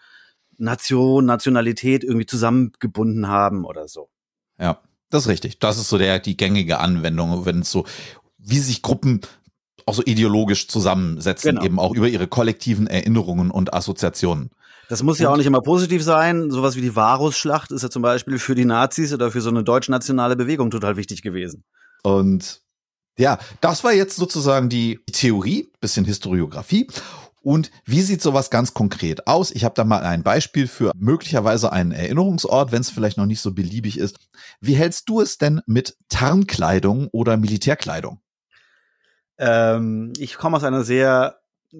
Nation, 0.59 1.25
Nationalität 1.25 2.03
irgendwie 2.03 2.27
zusammengebunden 2.27 3.27
haben 3.27 3.65
oder 3.65 3.87
so? 3.87 4.09
Ja, 4.59 4.81
das 5.09 5.23
ist 5.23 5.29
richtig. 5.29 5.57
Das 5.57 5.79
ist 5.79 5.89
so 5.89 5.97
der, 5.97 6.19
die 6.19 6.37
gängige 6.37 6.79
Anwendung, 6.79 7.43
wenn 7.47 7.61
es 7.61 7.71
so 7.71 7.85
wie 8.37 8.59
sich 8.59 8.83
Gruppen 8.83 9.21
auch 9.85 9.93
so 9.93 10.03
ideologisch 10.03 10.67
zusammensetzen, 10.67 11.51
genau. 11.51 11.63
eben 11.63 11.79
auch 11.79 11.93
über 11.93 12.07
ihre 12.07 12.27
kollektiven 12.27 12.87
Erinnerungen 12.87 13.51
und 13.51 13.73
Assoziationen. 13.73 14.49
Das 14.89 15.01
muss 15.01 15.19
ja 15.19 15.29
auch 15.29 15.37
nicht 15.37 15.47
immer 15.47 15.61
positiv 15.61 16.03
sein. 16.03 16.51
Sowas 16.51 16.75
wie 16.75 16.81
die 16.81 16.95
Varusschlacht 16.95 17.71
ist 17.71 17.81
ja 17.81 17.89
zum 17.89 18.01
Beispiel 18.01 18.37
für 18.37 18.55
die 18.55 18.65
Nazis 18.65 19.13
oder 19.13 19.31
für 19.31 19.41
so 19.41 19.49
eine 19.49 19.63
deutsch-nationale 19.63 20.35
Bewegung 20.35 20.69
total 20.69 20.95
wichtig 20.95 21.21
gewesen. 21.21 21.63
Und 22.03 22.61
ja, 23.17 23.39
das 23.61 23.83
war 23.83 23.93
jetzt 23.93 24.17
sozusagen 24.17 24.69
die 24.69 24.99
Theorie, 25.11 25.71
bisschen 25.79 26.05
Historiografie. 26.05 26.87
Und 27.41 27.69
wie 27.85 28.01
sieht 28.01 28.21
sowas 28.21 28.49
ganz 28.49 28.73
konkret 28.73 29.27
aus? 29.27 29.51
Ich 29.51 29.63
habe 29.63 29.75
da 29.75 29.83
mal 29.83 30.01
ein 30.01 30.23
Beispiel 30.23 30.67
für 30.67 30.91
möglicherweise 30.95 31.71
einen 31.71 31.91
Erinnerungsort, 31.91 32.71
wenn 32.71 32.81
es 32.81 32.89
vielleicht 32.89 33.17
noch 33.17 33.27
nicht 33.27 33.41
so 33.41 33.53
beliebig 33.53 33.99
ist. 33.99 34.17
Wie 34.61 34.75
hältst 34.75 35.09
du 35.09 35.21
es 35.21 35.37
denn 35.37 35.61
mit 35.67 35.95
Tarnkleidung 36.09 37.07
oder 37.11 37.37
Militärkleidung? 37.37 38.19
Ähm, 39.37 40.13
ich 40.17 40.37
komme 40.37 40.57
aus 40.57 40.63
einer 40.63 40.83
sehr 40.83 41.39
äh, 41.73 41.77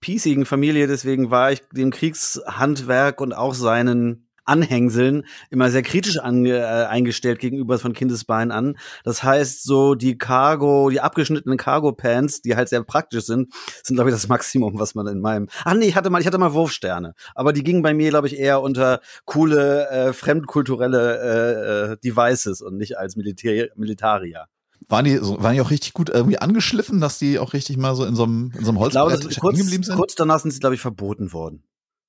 piesigen 0.00 0.46
Familie, 0.46 0.86
deswegen 0.86 1.30
war 1.30 1.52
ich 1.52 1.62
dem 1.72 1.90
Kriegshandwerk 1.90 3.20
und 3.20 3.32
auch 3.32 3.54
seinen 3.54 4.28
Anhängseln 4.48 5.24
immer 5.50 5.70
sehr 5.70 5.82
kritisch 5.82 6.18
ange, 6.18 6.56
äh, 6.56 6.86
eingestellt 6.86 7.38
gegenüber 7.38 7.78
von 7.78 7.92
Kindesbein 7.92 8.50
an. 8.50 8.78
Das 9.04 9.22
heißt, 9.22 9.62
so 9.62 9.94
die 9.94 10.16
Cargo, 10.16 10.88
die 10.90 11.00
abgeschnittenen 11.00 11.58
Cargo-Pants, 11.58 12.40
die 12.40 12.56
halt 12.56 12.68
sehr 12.68 12.82
praktisch 12.82 13.26
sind, 13.26 13.52
sind, 13.82 13.96
glaube 13.96 14.10
ich, 14.10 14.16
das 14.16 14.28
Maximum, 14.28 14.78
was 14.78 14.94
man 14.94 15.06
in 15.06 15.20
meinem. 15.20 15.48
Ach 15.64 15.74
nee, 15.74 15.86
ich 15.86 15.96
hatte 15.96 16.10
mal, 16.10 16.20
ich 16.20 16.26
hatte 16.26 16.38
mal 16.38 16.54
Wurfsterne. 16.54 17.14
Aber 17.34 17.52
die 17.52 17.62
gingen 17.62 17.82
bei 17.82 17.94
mir, 17.94 18.08
glaube 18.08 18.26
ich, 18.26 18.38
eher 18.38 18.62
unter 18.62 19.00
coole, 19.26 19.88
äh, 19.90 20.12
fremdkulturelle 20.12 21.18
äh, 21.18 21.92
äh, 21.92 21.96
Devices 22.02 22.62
und 22.62 22.78
nicht 22.78 22.96
als 22.96 23.16
Militär 23.16 23.68
Militarier. 23.76 24.46
Waren 24.88 25.04
die, 25.04 25.20
waren 25.20 25.54
die 25.54 25.60
auch 25.60 25.70
richtig 25.70 25.92
gut 25.92 26.08
irgendwie 26.08 26.38
angeschliffen, 26.38 27.00
dass 27.00 27.18
die 27.18 27.38
auch 27.38 27.52
richtig 27.52 27.76
mal 27.76 27.94
so 27.94 28.04
in 28.04 28.16
so 28.16 28.24
einem, 28.24 28.52
in 28.56 28.64
so 28.64 28.70
einem 28.70 28.78
Holzbrett 28.78 29.20
glaube, 29.20 29.34
kurz, 29.40 29.58
geblieben 29.58 29.82
sind? 29.82 29.96
Kurz 29.96 30.14
danach 30.14 30.40
sind 30.40 30.50
sie, 30.50 30.60
glaube 30.60 30.76
ich, 30.76 30.80
verboten 30.80 31.32
worden. 31.32 31.62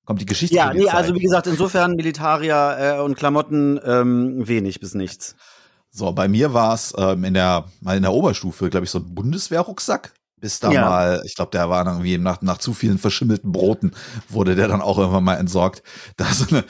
Kommt 0.06 0.22
die 0.22 0.26
Geschichte? 0.26 0.56
Ja, 0.56 0.72
nee, 0.72 0.88
also 0.88 1.14
wie 1.14 1.20
gesagt, 1.20 1.46
insofern 1.46 1.94
Militarier 1.94 2.76
äh, 2.78 3.00
und 3.00 3.16
Klamotten 3.16 3.78
ähm, 3.84 4.48
wenig 4.48 4.80
bis 4.80 4.94
nichts. 4.94 5.36
So, 5.90 6.10
bei 6.12 6.26
mir 6.26 6.54
war 6.54 6.74
es 6.74 6.94
ähm, 6.96 7.24
in 7.24 7.34
der 7.34 7.66
mal 7.80 7.96
in 7.96 8.02
der 8.02 8.12
Oberstufe, 8.12 8.70
glaube 8.70 8.84
ich, 8.84 8.90
so 8.90 8.98
ein 8.98 9.14
Bundeswehrrucksack. 9.14 10.14
Bis 10.40 10.58
da 10.58 10.72
ja. 10.72 10.88
mal, 10.88 11.22
ich 11.26 11.34
glaube, 11.34 11.50
der 11.50 11.68
war 11.68 11.86
irgendwie 11.86 12.16
nach, 12.16 12.40
nach 12.40 12.56
zu 12.56 12.72
vielen 12.72 12.96
verschimmelten 12.96 13.52
Broten, 13.52 13.92
wurde 14.26 14.56
der 14.56 14.68
dann 14.68 14.80
auch 14.80 14.96
irgendwann 14.96 15.24
mal 15.24 15.34
entsorgt. 15.34 15.82
Da 16.16 16.24
so 16.32 16.46
eine, 16.48 16.64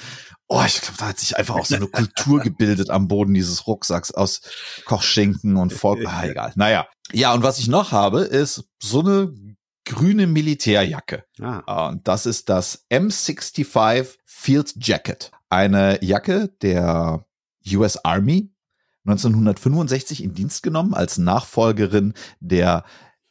Oh, 0.52 0.64
ich 0.66 0.80
glaube, 0.80 0.96
da 0.98 1.06
hat 1.06 1.20
sich 1.20 1.36
einfach 1.36 1.54
auch 1.54 1.64
so 1.64 1.76
eine 1.76 1.86
Kultur 1.86 2.40
gebildet 2.40 2.90
am 2.90 3.06
Boden 3.06 3.34
dieses 3.34 3.68
Rucksacks 3.68 4.10
aus 4.10 4.40
Kochschinken 4.84 5.56
und 5.56 5.72
Volk. 5.72 6.04
Ah, 6.04 6.26
egal. 6.26 6.52
Naja. 6.56 6.88
Ja, 7.12 7.32
und 7.34 7.44
was 7.44 7.60
ich 7.60 7.68
noch 7.68 7.92
habe, 7.92 8.22
ist 8.22 8.64
so 8.82 8.98
eine 8.98 9.32
grüne 9.84 10.26
Militärjacke. 10.26 11.24
Ah. 11.40 11.90
Und 11.90 12.08
das 12.08 12.26
ist 12.26 12.48
das 12.48 12.84
M65 12.90 14.18
Field 14.24 14.74
Jacket. 14.76 15.30
Eine 15.50 16.02
Jacke 16.02 16.48
der 16.62 17.24
US 17.72 18.04
Army 18.04 18.52
1965 19.06 20.24
in 20.24 20.34
Dienst 20.34 20.64
genommen 20.64 20.94
als 20.94 21.16
Nachfolgerin 21.16 22.14
der 22.40 22.84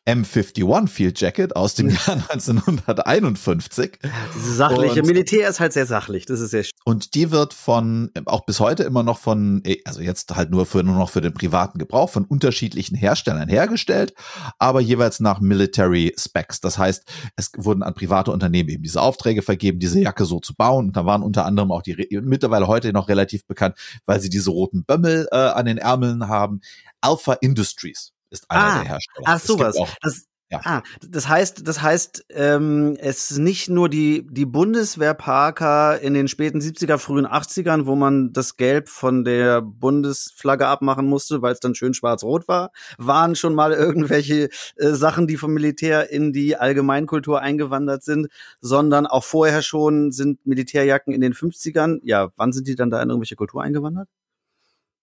M51 0.09 0.87
Field 0.87 1.21
Jacket 1.21 1.55
aus 1.55 1.75
dem 1.75 1.89
Jahr 1.89 2.15
1951. 2.29 3.99
Diese 4.35 4.53
sachliche 4.55 5.01
und, 5.01 5.07
Militär 5.07 5.47
ist 5.47 5.59
halt 5.59 5.73
sehr 5.73 5.85
sachlich, 5.85 6.25
das 6.25 6.39
ist 6.39 6.49
sehr 6.49 6.65
Und 6.83 7.13
die 7.13 7.29
wird 7.29 7.53
von 7.53 8.09
auch 8.25 8.45
bis 8.45 8.59
heute 8.59 8.83
immer 8.83 9.03
noch 9.03 9.19
von 9.19 9.61
also 9.85 10.01
jetzt 10.01 10.35
halt 10.35 10.49
nur 10.49 10.65
für 10.65 10.83
nur 10.83 10.95
noch 10.95 11.11
für 11.11 11.21
den 11.21 11.33
privaten 11.35 11.77
Gebrauch 11.77 12.09
von 12.09 12.25
unterschiedlichen 12.25 12.95
Herstellern 12.95 13.49
hergestellt, 13.49 14.15
aber 14.57 14.81
jeweils 14.81 15.19
nach 15.19 15.41
Military 15.41 16.15
Specs. 16.17 16.59
Das 16.59 16.79
heißt, 16.79 17.03
es 17.35 17.51
wurden 17.57 17.83
an 17.83 17.93
private 17.93 18.31
Unternehmen 18.31 18.69
eben 18.69 18.83
diese 18.83 19.01
Aufträge 19.01 19.43
vergeben, 19.43 19.79
diese 19.79 19.99
Jacke 19.99 20.25
so 20.25 20.39
zu 20.39 20.55
bauen 20.55 20.87
und 20.87 20.97
da 20.97 21.05
waren 21.05 21.21
unter 21.21 21.45
anderem 21.45 21.71
auch 21.71 21.83
die 21.83 22.07
mittlerweile 22.23 22.65
heute 22.65 22.93
noch 22.93 23.09
relativ 23.09 23.45
bekannt, 23.45 23.75
weil 24.07 24.19
sie 24.19 24.29
diese 24.29 24.49
roten 24.49 24.85
Bömmel 24.85 25.27
äh, 25.31 25.35
an 25.35 25.67
den 25.67 25.77
Ärmeln 25.77 26.27
haben. 26.27 26.61
Alpha 27.01 27.33
Industries 27.33 28.11
ist 28.29 28.49
einer 28.49 28.63
ah, 28.63 28.79
der 28.79 28.91
Hersteller. 28.91 29.25
Ach 29.25 29.39
sowas. 29.39 29.75
Das, 30.01 30.25
ja. 30.51 30.61
Ah, 30.63 30.81
das 31.07 31.29
heißt, 31.29 31.67
das 31.67 31.83
heißt, 31.83 32.25
ähm, 32.31 32.97
es 32.99 33.29
ist 33.29 33.37
nicht 33.37 33.69
nur 33.69 33.87
die, 33.87 34.25
die 34.31 34.47
Bundeswehrparker 34.47 35.99
in 35.99 36.15
den 36.15 36.27
späten 36.27 36.59
70er, 36.59 36.97
frühen 36.97 37.27
80ern, 37.27 37.85
wo 37.85 37.95
man 37.95 38.33
das 38.33 38.57
Gelb 38.57 38.89
von 38.89 39.23
der 39.23 39.61
Bundesflagge 39.61 40.65
abmachen 40.65 41.05
musste, 41.05 41.43
weil 41.43 41.53
es 41.53 41.59
dann 41.59 41.75
schön 41.75 41.93
schwarz-rot 41.93 42.47
war, 42.47 42.71
waren 42.97 43.35
schon 43.35 43.53
mal 43.53 43.73
irgendwelche 43.73 44.49
äh, 44.77 44.89
Sachen, 44.89 45.27
die 45.27 45.37
vom 45.37 45.53
Militär 45.53 46.09
in 46.09 46.33
die 46.33 46.55
Allgemeinkultur 46.55 47.39
eingewandert 47.41 48.03
sind, 48.03 48.27
sondern 48.59 49.05
auch 49.05 49.23
vorher 49.23 49.61
schon 49.61 50.11
sind 50.11 50.43
Militärjacken 50.47 51.13
in 51.13 51.21
den 51.21 51.33
50ern. 51.33 51.99
Ja, 52.01 52.29
wann 52.37 52.53
sind 52.53 52.67
die 52.67 52.75
dann 52.75 52.89
da 52.89 52.99
in 53.03 53.09
irgendwelche 53.09 53.35
Kultur 53.35 53.61
eingewandert? 53.61 54.09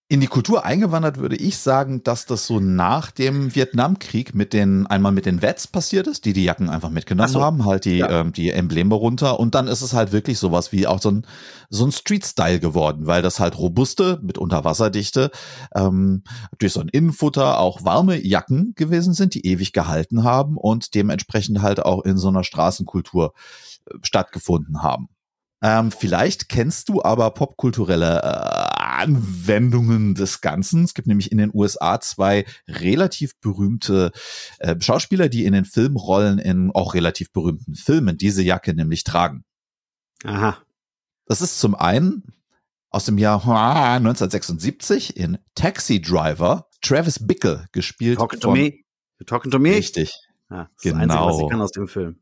In 0.09 0.21
die 0.21 0.27
Kultur 0.27 0.63
eingewandert 0.63 1.17
würde 1.17 1.35
ich 1.35 1.57
sagen, 1.57 2.01
dass 2.01 2.25
das 2.25 2.47
so 2.47 2.61
nach 2.61 3.11
dem 3.11 3.53
Vietnamkrieg 3.53 4.33
mit 4.33 4.53
den 4.53 4.87
einmal 4.87 5.11
mit 5.11 5.25
den 5.25 5.41
Vets 5.41 5.67
passiert 5.67 6.07
ist, 6.07 6.23
die 6.23 6.31
die 6.31 6.45
Jacken 6.45 6.69
einfach 6.69 6.89
mitgenommen 6.89 7.27
so. 7.27 7.41
haben, 7.41 7.65
halt 7.65 7.83
die 7.83 7.97
ja. 7.97 8.21
ähm, 8.21 8.31
die 8.31 8.51
Embleme 8.51 8.95
runter 8.95 9.37
und 9.37 9.53
dann 9.53 9.67
ist 9.67 9.81
es 9.81 9.93
halt 9.93 10.13
wirklich 10.13 10.39
sowas 10.39 10.71
wie 10.71 10.87
auch 10.87 11.01
so 11.01 11.11
ein 11.11 11.27
so 11.69 11.85
ein 11.85 11.91
Street 11.91 12.25
Style 12.25 12.61
geworden, 12.61 13.05
weil 13.05 13.21
das 13.21 13.41
halt 13.41 13.57
robuste 13.57 14.19
mit 14.23 14.37
Unterwasserdichte 14.37 15.29
ähm, 15.75 16.23
durch 16.57 16.71
so 16.71 16.79
ein 16.79 16.87
Innenfutter 16.87 17.59
auch 17.59 17.83
warme 17.83 18.17
Jacken 18.25 18.75
gewesen 18.75 19.13
sind, 19.13 19.33
die 19.33 19.45
ewig 19.45 19.73
gehalten 19.73 20.23
haben 20.23 20.55
und 20.55 20.95
dementsprechend 20.95 21.61
halt 21.61 21.83
auch 21.83 22.05
in 22.05 22.17
so 22.17 22.29
einer 22.29 22.45
Straßenkultur 22.45 23.33
äh, 23.85 23.95
stattgefunden 24.03 24.81
haben. 24.81 25.09
Ähm, 25.61 25.91
vielleicht 25.91 26.49
kennst 26.49 26.87
du 26.87 27.01
aber 27.01 27.31
popkulturelle 27.31 28.21
äh, 28.21 28.66
Anwendungen 28.97 30.15
des 30.15 30.41
Ganzen. 30.41 30.83
Es 30.83 30.93
gibt 30.93 31.07
nämlich 31.07 31.31
in 31.31 31.37
den 31.37 31.51
USA 31.53 31.99
zwei 32.01 32.45
relativ 32.67 33.39
berühmte 33.39 34.11
äh, 34.59 34.75
Schauspieler, 34.79 35.29
die 35.29 35.45
in 35.45 35.53
den 35.53 35.65
Filmrollen 35.65 36.39
in 36.39 36.71
auch 36.71 36.93
relativ 36.93 37.31
berühmten 37.31 37.75
Filmen 37.75 38.17
diese 38.17 38.41
Jacke 38.41 38.73
nämlich 38.73 39.03
tragen. 39.03 39.45
Aha. 40.23 40.57
Das 41.25 41.41
ist 41.41 41.59
zum 41.59 41.75
einen 41.75 42.23
aus 42.89 43.05
dem 43.05 43.17
Jahr 43.17 43.41
1976 43.41 45.15
in 45.15 45.37
Taxi 45.53 46.01
Driver 46.01 46.67
Travis 46.81 47.25
Bickle 47.25 47.67
gespielt. 47.71 48.17
Talking 48.17 48.39
to 48.39 48.51
me. 48.51 48.83
You 49.19 49.25
talking 49.25 49.51
to 49.51 49.59
me? 49.59 49.71
Richtig. 49.71 50.13
Ja, 50.49 50.69
das 50.73 50.81
genau. 50.81 51.01
Einzige, 51.01 51.25
was 51.25 51.39
ich 51.39 51.49
kann 51.49 51.61
aus 51.61 51.71
dem 51.71 51.87
Film. 51.87 52.19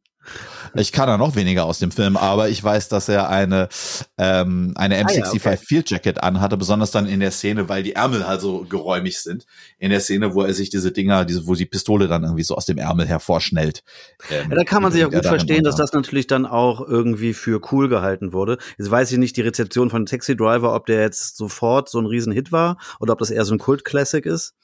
Ich 0.74 0.92
kann 0.92 1.08
da 1.08 1.18
noch 1.18 1.36
weniger 1.36 1.66
aus 1.66 1.80
dem 1.80 1.92
Film, 1.92 2.18
aber 2.18 2.50
ich 2.50 2.64
weiß, 2.64 2.90
dass 2.90 3.08
er 3.08 3.30
eine, 3.30 3.70
ähm, 4.18 4.74
eine 4.76 5.02
M65 5.02 5.22
ah, 5.22 5.24
ja, 5.24 5.32
okay. 5.32 5.58
Field 5.58 5.90
Jacket 5.90 6.24
anhatte, 6.24 6.58
besonders 6.58 6.92
dann 6.92 7.08
in 7.08 7.20
der 7.20 7.32
Szene, 7.32 7.70
weil 7.70 7.84
die 7.84 7.94
Ärmel 7.94 8.28
halt 8.28 8.42
so 8.42 8.66
geräumig 8.66 9.20
sind. 9.20 9.46
In 9.78 9.90
der 9.90 10.02
Szene, 10.02 10.34
wo 10.34 10.42
er 10.42 10.54
sich 10.54 10.70
diese 10.70 10.92
Dinger, 10.92 11.26
diese, 11.26 11.48
wo 11.48 11.56
die 11.56 11.66
Pistole 11.66 12.08
dann 12.08 12.24
irgendwie 12.24 12.44
so 12.44 12.56
aus 12.56 12.66
dem 12.66 12.78
Ärmel 12.78 13.08
hervorschnellt. 13.08 13.84
Ähm, 14.30 14.50
ja, 14.50 14.56
da 14.56 14.64
kann 14.64 14.84
man 14.84 14.92
sich 14.92 15.06
auch 15.06 15.12
gut 15.12 15.26
verstehen, 15.26 15.64
dass 15.64 15.76
das 15.76 15.94
natürlich 15.94 16.28
dann 16.28 16.46
auch 16.46 16.86
irgendwie 16.86 17.34
für 17.34 17.62
cool 17.72 17.88
gehalten 17.88 18.34
wurde. 18.34 18.58
Jetzt 18.78 18.92
weiß 18.92 19.12
ich 19.12 19.18
nicht 19.18 19.38
die 19.38 19.42
Rezeption 19.42 19.90
von 19.90 20.06
Taxi 20.06 20.36
Driver, 20.36 20.76
ob 20.76 20.86
der 20.86 21.02
jetzt 21.02 21.38
sofort 21.38 21.90
so 21.90 22.00
ein 22.00 22.06
Riesenhit 22.06 22.52
war 22.52 22.78
oder 23.00 23.14
ob 23.14 23.20
das 23.20 23.32
eher 23.32 23.46
so 23.46 23.54
ein 23.54 23.60
Kult-Classic 23.60 24.26
ist. 24.26 24.56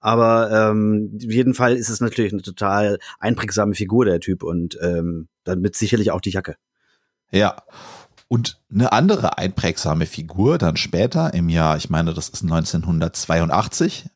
Aber 0.00 0.50
ähm, 0.50 1.18
jeden 1.18 1.54
Fall 1.54 1.76
ist 1.76 1.88
es 1.88 2.00
natürlich 2.00 2.32
eine 2.32 2.42
total 2.42 2.98
einprägsame 3.18 3.74
Figur, 3.74 4.04
der 4.04 4.20
Typ, 4.20 4.42
und 4.42 4.78
ähm, 4.80 5.28
damit 5.44 5.76
sicherlich 5.76 6.10
auch 6.10 6.20
die 6.20 6.30
Jacke. 6.30 6.56
Ja. 7.30 7.56
Und 8.28 8.60
eine 8.72 8.92
andere 8.92 9.38
einprägsame 9.38 10.06
Figur 10.06 10.58
dann 10.58 10.76
später 10.76 11.32
im 11.32 11.48
Jahr, 11.48 11.76
ich 11.76 11.90
meine, 11.90 12.12
das 12.12 12.28
ist 12.28 12.42
1982. 12.42 14.06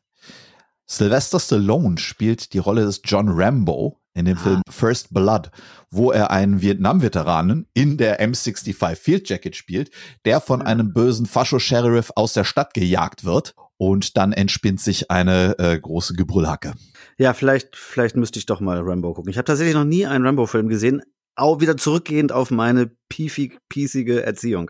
Sylvester 0.91 1.39
Stallone 1.39 1.97
spielt 1.97 2.51
die 2.51 2.57
Rolle 2.57 2.83
des 2.83 2.99
John 3.05 3.29
Rambo 3.29 4.01
in 4.13 4.25
dem 4.25 4.35
ah. 4.35 4.41
Film 4.41 4.61
First 4.69 5.13
Blood, 5.13 5.49
wo 5.89 6.11
er 6.11 6.31
einen 6.31 6.61
Vietnam-Veteranen 6.61 7.65
in 7.73 7.95
der 7.95 8.19
M65 8.21 8.95
Field 8.95 9.29
Jacket 9.29 9.55
spielt, 9.55 9.89
der 10.25 10.41
von 10.41 10.61
einem 10.61 10.91
bösen 10.91 11.27
Fascho-Sheriff 11.27 12.11
aus 12.17 12.33
der 12.33 12.43
Stadt 12.43 12.73
gejagt 12.73 13.23
wird 13.23 13.55
und 13.77 14.17
dann 14.17 14.33
entspinnt 14.33 14.81
sich 14.81 15.09
eine 15.09 15.57
äh, 15.59 15.79
große 15.79 16.13
Gebrüllhacke. 16.13 16.73
Ja, 17.17 17.33
vielleicht, 17.33 17.77
vielleicht 17.77 18.17
müsste 18.17 18.39
ich 18.39 18.45
doch 18.45 18.59
mal 18.59 18.81
Rambo 18.81 19.13
gucken. 19.13 19.31
Ich 19.31 19.37
habe 19.37 19.45
tatsächlich 19.45 19.75
noch 19.75 19.85
nie 19.85 20.05
einen 20.05 20.25
Rambo-Film 20.25 20.67
gesehen, 20.67 21.01
auch 21.37 21.61
wieder 21.61 21.77
zurückgehend 21.77 22.33
auf 22.33 22.51
meine 22.51 22.91
piefig, 23.07 23.59
piesige 23.69 24.25
Erziehung. 24.25 24.69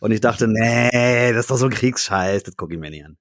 Und 0.00 0.10
ich 0.10 0.20
dachte, 0.20 0.48
nee, 0.52 1.32
das 1.32 1.44
ist 1.44 1.50
doch 1.50 1.56
so 1.56 1.64
ein 1.64 1.72
Kriegsscheiß, 1.72 2.42
das 2.42 2.56
gucke 2.56 2.74
ich 2.74 2.80
mir 2.80 2.90
nicht 2.90 3.06
an. 3.06 3.16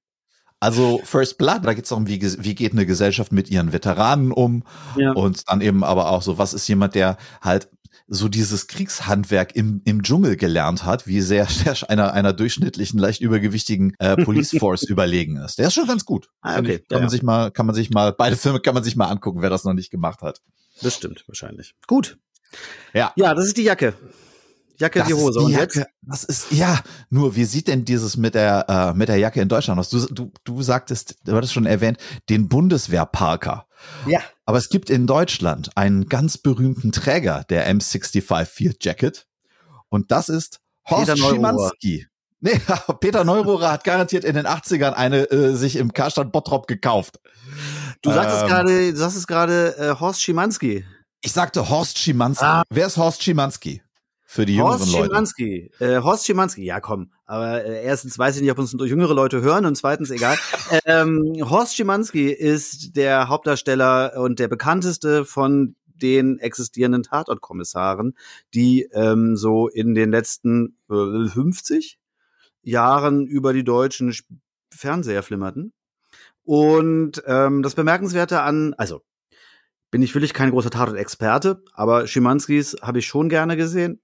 Also 0.61 1.01
First 1.03 1.39
Blood, 1.39 1.65
da 1.65 1.73
geht 1.73 1.85
es 1.85 1.89
darum, 1.89 2.07
wie, 2.07 2.21
wie 2.21 2.55
geht 2.55 2.73
eine 2.73 2.85
Gesellschaft 2.85 3.31
mit 3.31 3.49
ihren 3.49 3.73
Veteranen 3.73 4.31
um 4.31 4.63
ja. 4.95 5.11
und 5.11 5.49
dann 5.49 5.59
eben 5.59 5.83
aber 5.83 6.11
auch 6.11 6.21
so, 6.21 6.37
was 6.37 6.53
ist 6.53 6.67
jemand, 6.67 6.93
der 6.93 7.17
halt 7.41 7.67
so 8.07 8.27
dieses 8.27 8.67
Kriegshandwerk 8.67 9.55
im, 9.55 9.81
im 9.85 10.03
Dschungel 10.03 10.35
gelernt 10.35 10.85
hat, 10.85 11.07
wie 11.07 11.21
sehr 11.21 11.47
der 11.65 11.89
einer, 11.89 12.13
einer 12.13 12.31
durchschnittlichen, 12.31 12.99
leicht 12.99 13.21
übergewichtigen 13.21 13.95
äh, 13.97 14.15
Police 14.23 14.55
Force 14.59 14.83
überlegen 14.87 15.37
ist. 15.37 15.57
Der 15.57 15.67
ist 15.67 15.73
schon 15.73 15.87
ganz 15.87 16.05
gut. 16.05 16.29
Ah, 16.41 16.59
okay. 16.59 16.77
Kann 16.77 16.97
ja, 16.97 16.99
man 16.99 17.09
sich 17.09 17.23
mal, 17.23 17.49
kann 17.49 17.65
man 17.65 17.73
sich 17.73 17.89
mal, 17.89 18.13
beide 18.13 18.35
Filme 18.35 18.59
kann 18.59 18.75
man 18.75 18.83
sich 18.83 18.95
mal 18.95 19.07
angucken, 19.07 19.41
wer 19.41 19.49
das 19.49 19.63
noch 19.63 19.73
nicht 19.73 19.89
gemacht 19.89 20.21
hat. 20.21 20.41
Das 20.83 20.93
stimmt, 20.93 21.23
wahrscheinlich. 21.27 21.73
Gut. 21.87 22.19
Ja. 22.93 23.13
Ja, 23.15 23.33
das 23.33 23.45
ist 23.45 23.57
die 23.57 23.63
Jacke. 23.63 23.95
Jacke, 24.81 24.99
das 24.99 25.07
die 25.07 25.13
Hose. 25.13 25.39
Die 25.39 25.45
und 25.45 25.51
Jacke, 25.51 25.79
jetzt? 25.79 25.89
Das 26.01 26.23
ist, 26.23 26.51
ja, 26.51 26.79
nur 27.09 27.35
wie 27.35 27.45
sieht 27.45 27.67
denn 27.67 27.85
dieses 27.85 28.17
mit 28.17 28.35
der, 28.35 28.65
äh, 28.67 28.97
mit 28.97 29.09
der 29.09 29.17
Jacke 29.17 29.39
in 29.39 29.47
Deutschland 29.47 29.79
aus? 29.79 29.89
Du, 29.89 30.05
du, 30.07 30.31
du 30.43 30.61
sagtest, 30.61 31.15
du 31.23 31.35
hattest 31.35 31.53
schon 31.53 31.65
erwähnt, 31.65 31.97
den 32.29 32.49
Bundeswehrparker. 32.49 33.67
Ja. 34.07 34.19
Aber 34.45 34.57
es 34.57 34.69
gibt 34.69 34.89
in 34.89 35.07
Deutschland 35.07 35.69
einen 35.75 36.09
ganz 36.09 36.37
berühmten 36.37 36.91
Träger 36.91 37.45
der 37.49 37.71
M65 37.71 38.45
Field 38.45 38.83
Jacket. 38.83 39.27
Und 39.89 40.11
das 40.11 40.29
ist 40.29 40.59
Horst 40.89 41.17
Schimanski. 41.17 42.07
Nee, 42.39 42.59
Peter 42.99 43.23
Neurohrer 43.23 43.71
hat 43.71 43.83
garantiert 43.83 44.23
in 44.23 44.35
den 44.35 44.47
80ern 44.47 44.93
eine 44.93 45.29
äh, 45.29 45.55
sich 45.55 45.75
im 45.75 45.93
Karstadt 45.93 46.31
Bottrop 46.31 46.65
gekauft. 46.67 47.19
Du 48.01 48.11
sagtest 48.11 48.41
ähm, 48.41 48.47
gerade, 48.47 48.91
du 48.91 48.97
sagst 48.97 49.27
gerade 49.27 49.77
äh, 49.77 49.99
Horst 49.99 50.21
Schimanski. 50.21 50.85
Ich 51.21 51.33
sagte 51.33 51.69
Horst 51.69 51.99
Schimanski. 51.99 52.43
Ah. 52.43 52.63
Wer 52.69 52.87
ist 52.87 52.97
Horst 52.97 53.21
Schimanski? 53.21 53.83
Für 54.31 54.45
die 54.45 54.55
jüngeren 54.55 54.79
Horst 54.79 54.93
Leute. 54.93 55.07
Schimanski. 55.07 55.71
Äh, 55.79 56.01
Horst 56.01 56.25
Schimanski, 56.25 56.63
ja 56.63 56.79
komm. 56.79 57.11
Aber 57.25 57.65
äh, 57.65 57.83
erstens 57.83 58.17
weiß 58.17 58.37
ich 58.37 58.41
nicht, 58.41 58.51
ob 58.51 58.59
uns 58.59 58.71
jüngere 58.71 59.13
Leute 59.13 59.41
hören 59.41 59.65
und 59.65 59.75
zweitens 59.75 60.09
egal. 60.09 60.37
ähm, 60.85 61.33
Horst 61.41 61.75
Schimanski 61.75 62.31
ist 62.31 62.95
der 62.95 63.27
Hauptdarsteller 63.27 64.13
und 64.15 64.39
der 64.39 64.47
bekannteste 64.47 65.25
von 65.25 65.75
den 65.85 66.39
existierenden 66.39 67.03
Tatortkommissaren, 67.03 68.15
die 68.53 68.87
ähm, 68.93 69.35
so 69.35 69.67
in 69.67 69.95
den 69.95 70.11
letzten 70.11 70.77
äh, 70.89 71.27
50 71.27 71.99
Jahren 72.61 73.27
über 73.27 73.51
die 73.51 73.65
deutschen 73.65 74.15
Fernseher 74.73 75.23
flimmerten. 75.23 75.73
Und 76.43 77.21
ähm, 77.25 77.63
das 77.63 77.75
Bemerkenswerte 77.75 78.39
an, 78.43 78.75
also 78.75 79.01
bin 79.91 80.01
ich 80.01 80.15
wirklich 80.15 80.33
kein 80.33 80.51
großer 80.51 80.69
Tatort-Experte, 80.69 81.65
aber 81.73 82.07
Schimanskis 82.07 82.77
habe 82.81 82.99
ich 82.99 83.05
schon 83.07 83.27
gerne 83.27 83.57
gesehen. 83.57 83.99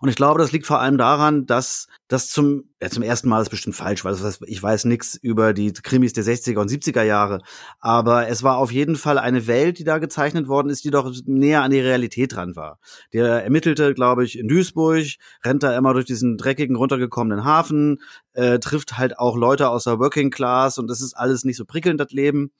Und 0.00 0.08
ich 0.08 0.16
glaube, 0.16 0.38
das 0.38 0.52
liegt 0.52 0.66
vor 0.66 0.80
allem 0.80 0.98
daran, 0.98 1.46
dass 1.46 1.86
das 2.08 2.30
zum, 2.30 2.64
ja, 2.80 2.88
zum 2.88 3.02
ersten 3.02 3.28
Mal 3.28 3.42
ist 3.42 3.50
bestimmt 3.50 3.76
falsch, 3.76 4.04
weil 4.04 4.16
das 4.16 4.40
ich 4.46 4.62
weiß 4.62 4.86
nichts 4.86 5.14
über 5.14 5.52
die 5.52 5.72
Krimis 5.74 6.14
der 6.14 6.24
60er 6.24 6.58
und 6.58 6.70
70er 6.70 7.02
Jahre. 7.02 7.40
Aber 7.80 8.28
es 8.28 8.42
war 8.42 8.56
auf 8.56 8.72
jeden 8.72 8.96
Fall 8.96 9.18
eine 9.18 9.46
Welt, 9.46 9.78
die 9.78 9.84
da 9.84 9.98
gezeichnet 9.98 10.48
worden 10.48 10.70
ist, 10.70 10.84
die 10.84 10.90
doch 10.90 11.12
näher 11.26 11.62
an 11.62 11.70
die 11.70 11.80
Realität 11.80 12.34
dran 12.34 12.56
war. 12.56 12.78
Der 13.12 13.44
ermittelte, 13.44 13.92
glaube 13.92 14.24
ich, 14.24 14.38
in 14.38 14.48
Duisburg, 14.48 15.04
rennt 15.44 15.62
da 15.62 15.76
immer 15.76 15.92
durch 15.92 16.06
diesen 16.06 16.38
dreckigen, 16.38 16.76
runtergekommenen 16.76 17.44
Hafen, 17.44 17.98
äh, 18.32 18.58
trifft 18.58 18.96
halt 18.96 19.18
auch 19.18 19.36
Leute 19.36 19.68
aus 19.68 19.84
der 19.84 19.98
Working 19.98 20.30
Class 20.30 20.78
und 20.78 20.88
das 20.88 21.02
ist 21.02 21.14
alles 21.14 21.44
nicht 21.44 21.56
so 21.56 21.66
prickelnd, 21.66 22.00
das 22.00 22.12
Leben. 22.12 22.52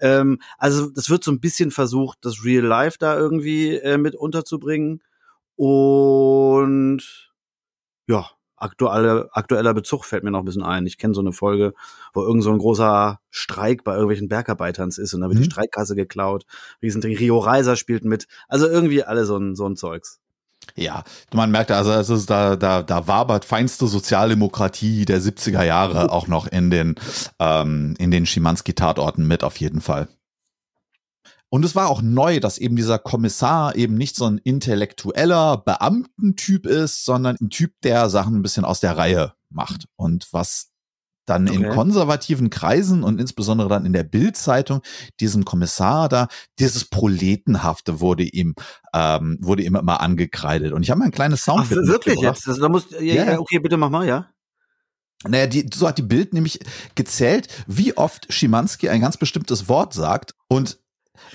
Ähm, 0.00 0.40
also, 0.58 0.90
das 0.90 1.10
wird 1.10 1.22
so 1.22 1.30
ein 1.30 1.40
bisschen 1.40 1.70
versucht, 1.70 2.18
das 2.22 2.44
Real 2.44 2.64
Life 2.64 2.96
da 2.98 3.16
irgendwie 3.16 3.76
äh, 3.76 3.98
mit 3.98 4.16
unterzubringen. 4.16 5.00
Und 5.56 7.02
ja, 8.08 8.30
aktuelle, 8.56 9.28
aktueller 9.32 9.74
Bezug 9.74 10.04
fällt 10.04 10.24
mir 10.24 10.30
noch 10.30 10.40
ein 10.40 10.44
bisschen 10.44 10.62
ein. 10.62 10.86
Ich 10.86 10.98
kenne 10.98 11.14
so 11.14 11.20
eine 11.20 11.32
Folge, 11.32 11.74
wo 12.14 12.22
irgend 12.22 12.42
so 12.42 12.50
ein 12.50 12.58
großer 12.58 13.20
Streik 13.30 13.84
bei 13.84 13.92
irgendwelchen 13.92 14.28
Bergarbeitern 14.28 14.88
ist 14.88 15.14
und 15.14 15.20
da 15.20 15.28
wird 15.28 15.38
mhm. 15.38 15.42
die 15.42 15.50
Streikkasse 15.50 15.94
geklaut. 15.94 16.44
Riesending. 16.82 17.16
Rio 17.16 17.38
Reiser 17.38 17.76
spielt 17.76 18.04
mit. 18.04 18.26
Also 18.48 18.66
irgendwie 18.66 19.04
alle 19.04 19.24
so 19.24 19.36
ein, 19.36 19.54
so 19.54 19.66
ein 19.66 19.76
Zeugs. 19.76 20.20
Ja, 20.74 21.04
man 21.32 21.50
merkt 21.50 21.70
also, 21.70 21.92
es 21.92 22.10
ist 22.10 22.28
da, 22.28 22.56
da, 22.56 22.82
da 22.82 23.06
wabert 23.06 23.44
feinste 23.44 23.86
Sozialdemokratie 23.86 25.04
der 25.04 25.20
70er 25.20 25.62
Jahre 25.62 26.10
auch 26.12 26.26
noch 26.26 26.46
in 26.46 26.70
den, 26.70 26.96
ähm, 27.38 27.94
in 27.98 28.10
den 28.10 28.26
Schimanski-Tatorten 28.26 29.26
mit 29.26 29.44
auf 29.44 29.56
jeden 29.58 29.80
Fall. 29.80 30.08
Und 31.48 31.64
es 31.64 31.74
war 31.74 31.88
auch 31.88 32.02
neu, 32.02 32.40
dass 32.40 32.58
eben 32.58 32.76
dieser 32.76 32.98
Kommissar 32.98 33.76
eben 33.76 33.94
nicht 33.94 34.16
so 34.16 34.26
ein 34.26 34.38
intellektueller 34.38 35.58
Beamtentyp 35.58 36.66
ist, 36.66 37.04
sondern 37.04 37.36
ein 37.40 37.50
Typ, 37.50 37.72
der 37.82 38.10
Sachen 38.10 38.34
ein 38.34 38.42
bisschen 38.42 38.64
aus 38.64 38.80
der 38.80 38.96
Reihe 38.96 39.32
macht. 39.48 39.86
Und 39.96 40.28
was 40.32 40.72
dann 41.26 41.48
okay. 41.48 41.56
in 41.56 41.68
konservativen 41.70 42.50
Kreisen 42.50 43.02
und 43.02 43.20
insbesondere 43.20 43.68
dann 43.68 43.84
in 43.84 43.92
der 43.92 44.04
Bildzeitung 44.04 44.80
diesem 45.20 45.44
Kommissar 45.44 46.08
da 46.08 46.28
dieses 46.60 46.84
Proletenhafte 46.84 48.00
wurde 48.00 48.22
ihm 48.22 48.54
ähm, 48.94 49.36
wurde 49.40 49.64
ihm 49.64 49.74
immer 49.74 50.00
angekreidet 50.00 50.72
und 50.72 50.84
ich 50.84 50.90
habe 50.90 51.00
mal 51.00 51.06
ein 51.06 51.10
kleines 51.10 51.42
Sound 51.42 51.66
Ach, 51.66 51.70
wirklich 51.70 52.20
jetzt 52.20 52.46
das, 52.46 52.60
da 52.60 52.68
muss 52.68 52.86
ja, 53.00 53.24
ja, 53.24 53.40
okay 53.40 53.58
bitte 53.58 53.76
mach 53.76 53.90
mal 53.90 54.06
ja 54.06 54.30
naja, 55.24 55.46
die, 55.46 55.68
so 55.72 55.88
hat 55.88 55.98
die 55.98 56.02
Bild 56.02 56.34
nämlich 56.34 56.60
gezählt, 56.94 57.48
wie 57.66 57.96
oft 57.96 58.32
Schimanski 58.32 58.90
ein 58.90 59.00
ganz 59.00 59.16
bestimmtes 59.16 59.66
Wort 59.66 59.94
sagt. 59.94 60.34
Und 60.48 60.78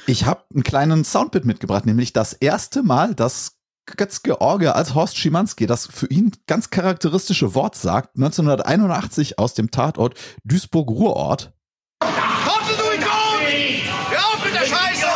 ich 0.07 0.25
habe 0.25 0.43
einen 0.53 0.63
kleinen 0.63 1.03
Soundbit 1.03 1.45
mitgebracht, 1.45 1.85
nämlich 1.85 2.13
das 2.13 2.33
erste 2.33 2.83
Mal, 2.83 3.15
dass 3.15 3.57
Götz-George 3.85 4.75
als 4.75 4.93
Horst 4.95 5.17
Schimanski 5.17 5.65
das 5.67 5.88
für 5.88 6.07
ihn 6.07 6.31
ganz 6.47 6.69
charakteristische 6.69 7.55
Wort 7.55 7.75
sagt, 7.75 8.15
1981 8.15 9.39
aus 9.39 9.53
dem 9.53 9.71
Tatort 9.71 10.15
Duisburg-Ruhrort. 10.43 11.53
Kommen 12.00 12.65
Sie 12.67 12.75
durch, 12.77 13.83
Hör 14.09 14.19
auf 14.19 14.45
mit 14.45 14.53
der 14.53 14.65
Scheiße! 14.65 15.07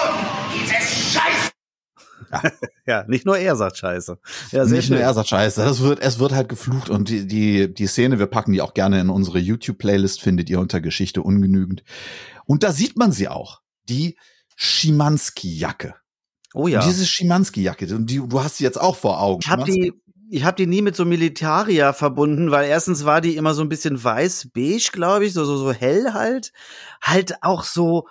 Dieses 0.54 1.14
Scheiß! 1.14 1.52
Ja, 2.86 3.06
nicht 3.08 3.26
nur 3.26 3.38
er 3.38 3.56
sagt 3.56 3.78
Scheiße. 3.78 4.20
Ja, 4.52 4.66
sehr 4.66 4.78
Nicht 4.78 4.90
nur 4.90 4.98
schön. 4.98 5.06
er 5.08 5.14
sagt 5.14 5.30
Scheiße, 5.30 5.64
das 5.64 5.82
wird, 5.82 6.00
es 6.02 6.20
wird 6.20 6.34
halt 6.34 6.50
geflucht 6.50 6.90
und 6.90 7.10
die, 7.10 7.28
die, 7.28 7.74
die 7.74 7.88
Szene, 7.88 8.20
wir 8.20 8.28
packen 8.28 8.52
die 8.52 8.62
auch 8.62 8.74
gerne 8.74 9.00
in 9.00 9.10
unsere 9.10 9.40
YouTube-Playlist, 9.40 10.22
findet 10.22 10.50
ihr 10.50 10.60
unter 10.60 10.82
Geschichte 10.82 11.22
ungenügend. 11.22 11.84
Und 12.46 12.64
da 12.64 12.72
sieht 12.72 12.98
man 12.98 13.12
sie 13.12 13.28
auch, 13.28 13.62
die 13.90 14.18
Schimanski-Jacke. 14.56 15.96
Oh 16.54 16.68
ja. 16.68 16.86
Diese 16.86 17.06
Schimanski-Jacke, 17.06 17.94
und 17.96 18.10
die, 18.10 18.22
du 18.26 18.42
hast 18.42 18.58
sie 18.58 18.64
jetzt 18.64 18.80
auch 18.80 18.96
vor 18.96 19.22
Augen. 19.22 19.42
Ich 19.44 19.50
habe 19.50 19.66
die, 19.66 19.94
ich 20.30 20.44
habe 20.44 20.56
die 20.56 20.68
nie 20.68 20.82
mit 20.82 20.96
so 20.96 21.06
Militaria 21.06 21.94
verbunden, 21.94 22.52
weil 22.52 22.68
erstens 22.68 23.06
war 23.06 23.22
die 23.22 23.36
immer 23.36 23.54
so 23.54 23.62
ein 23.62 23.70
bisschen 23.70 24.02
weiß-beige, 24.02 24.92
glaube 24.92 25.26
ich, 25.26 25.34
so, 25.34 25.46
so, 25.46 25.58
so 25.58 25.72
hell 25.74 26.14
halt. 26.14 26.52
Halt 27.02 27.44
auch 27.44 27.64
so, 27.64 28.08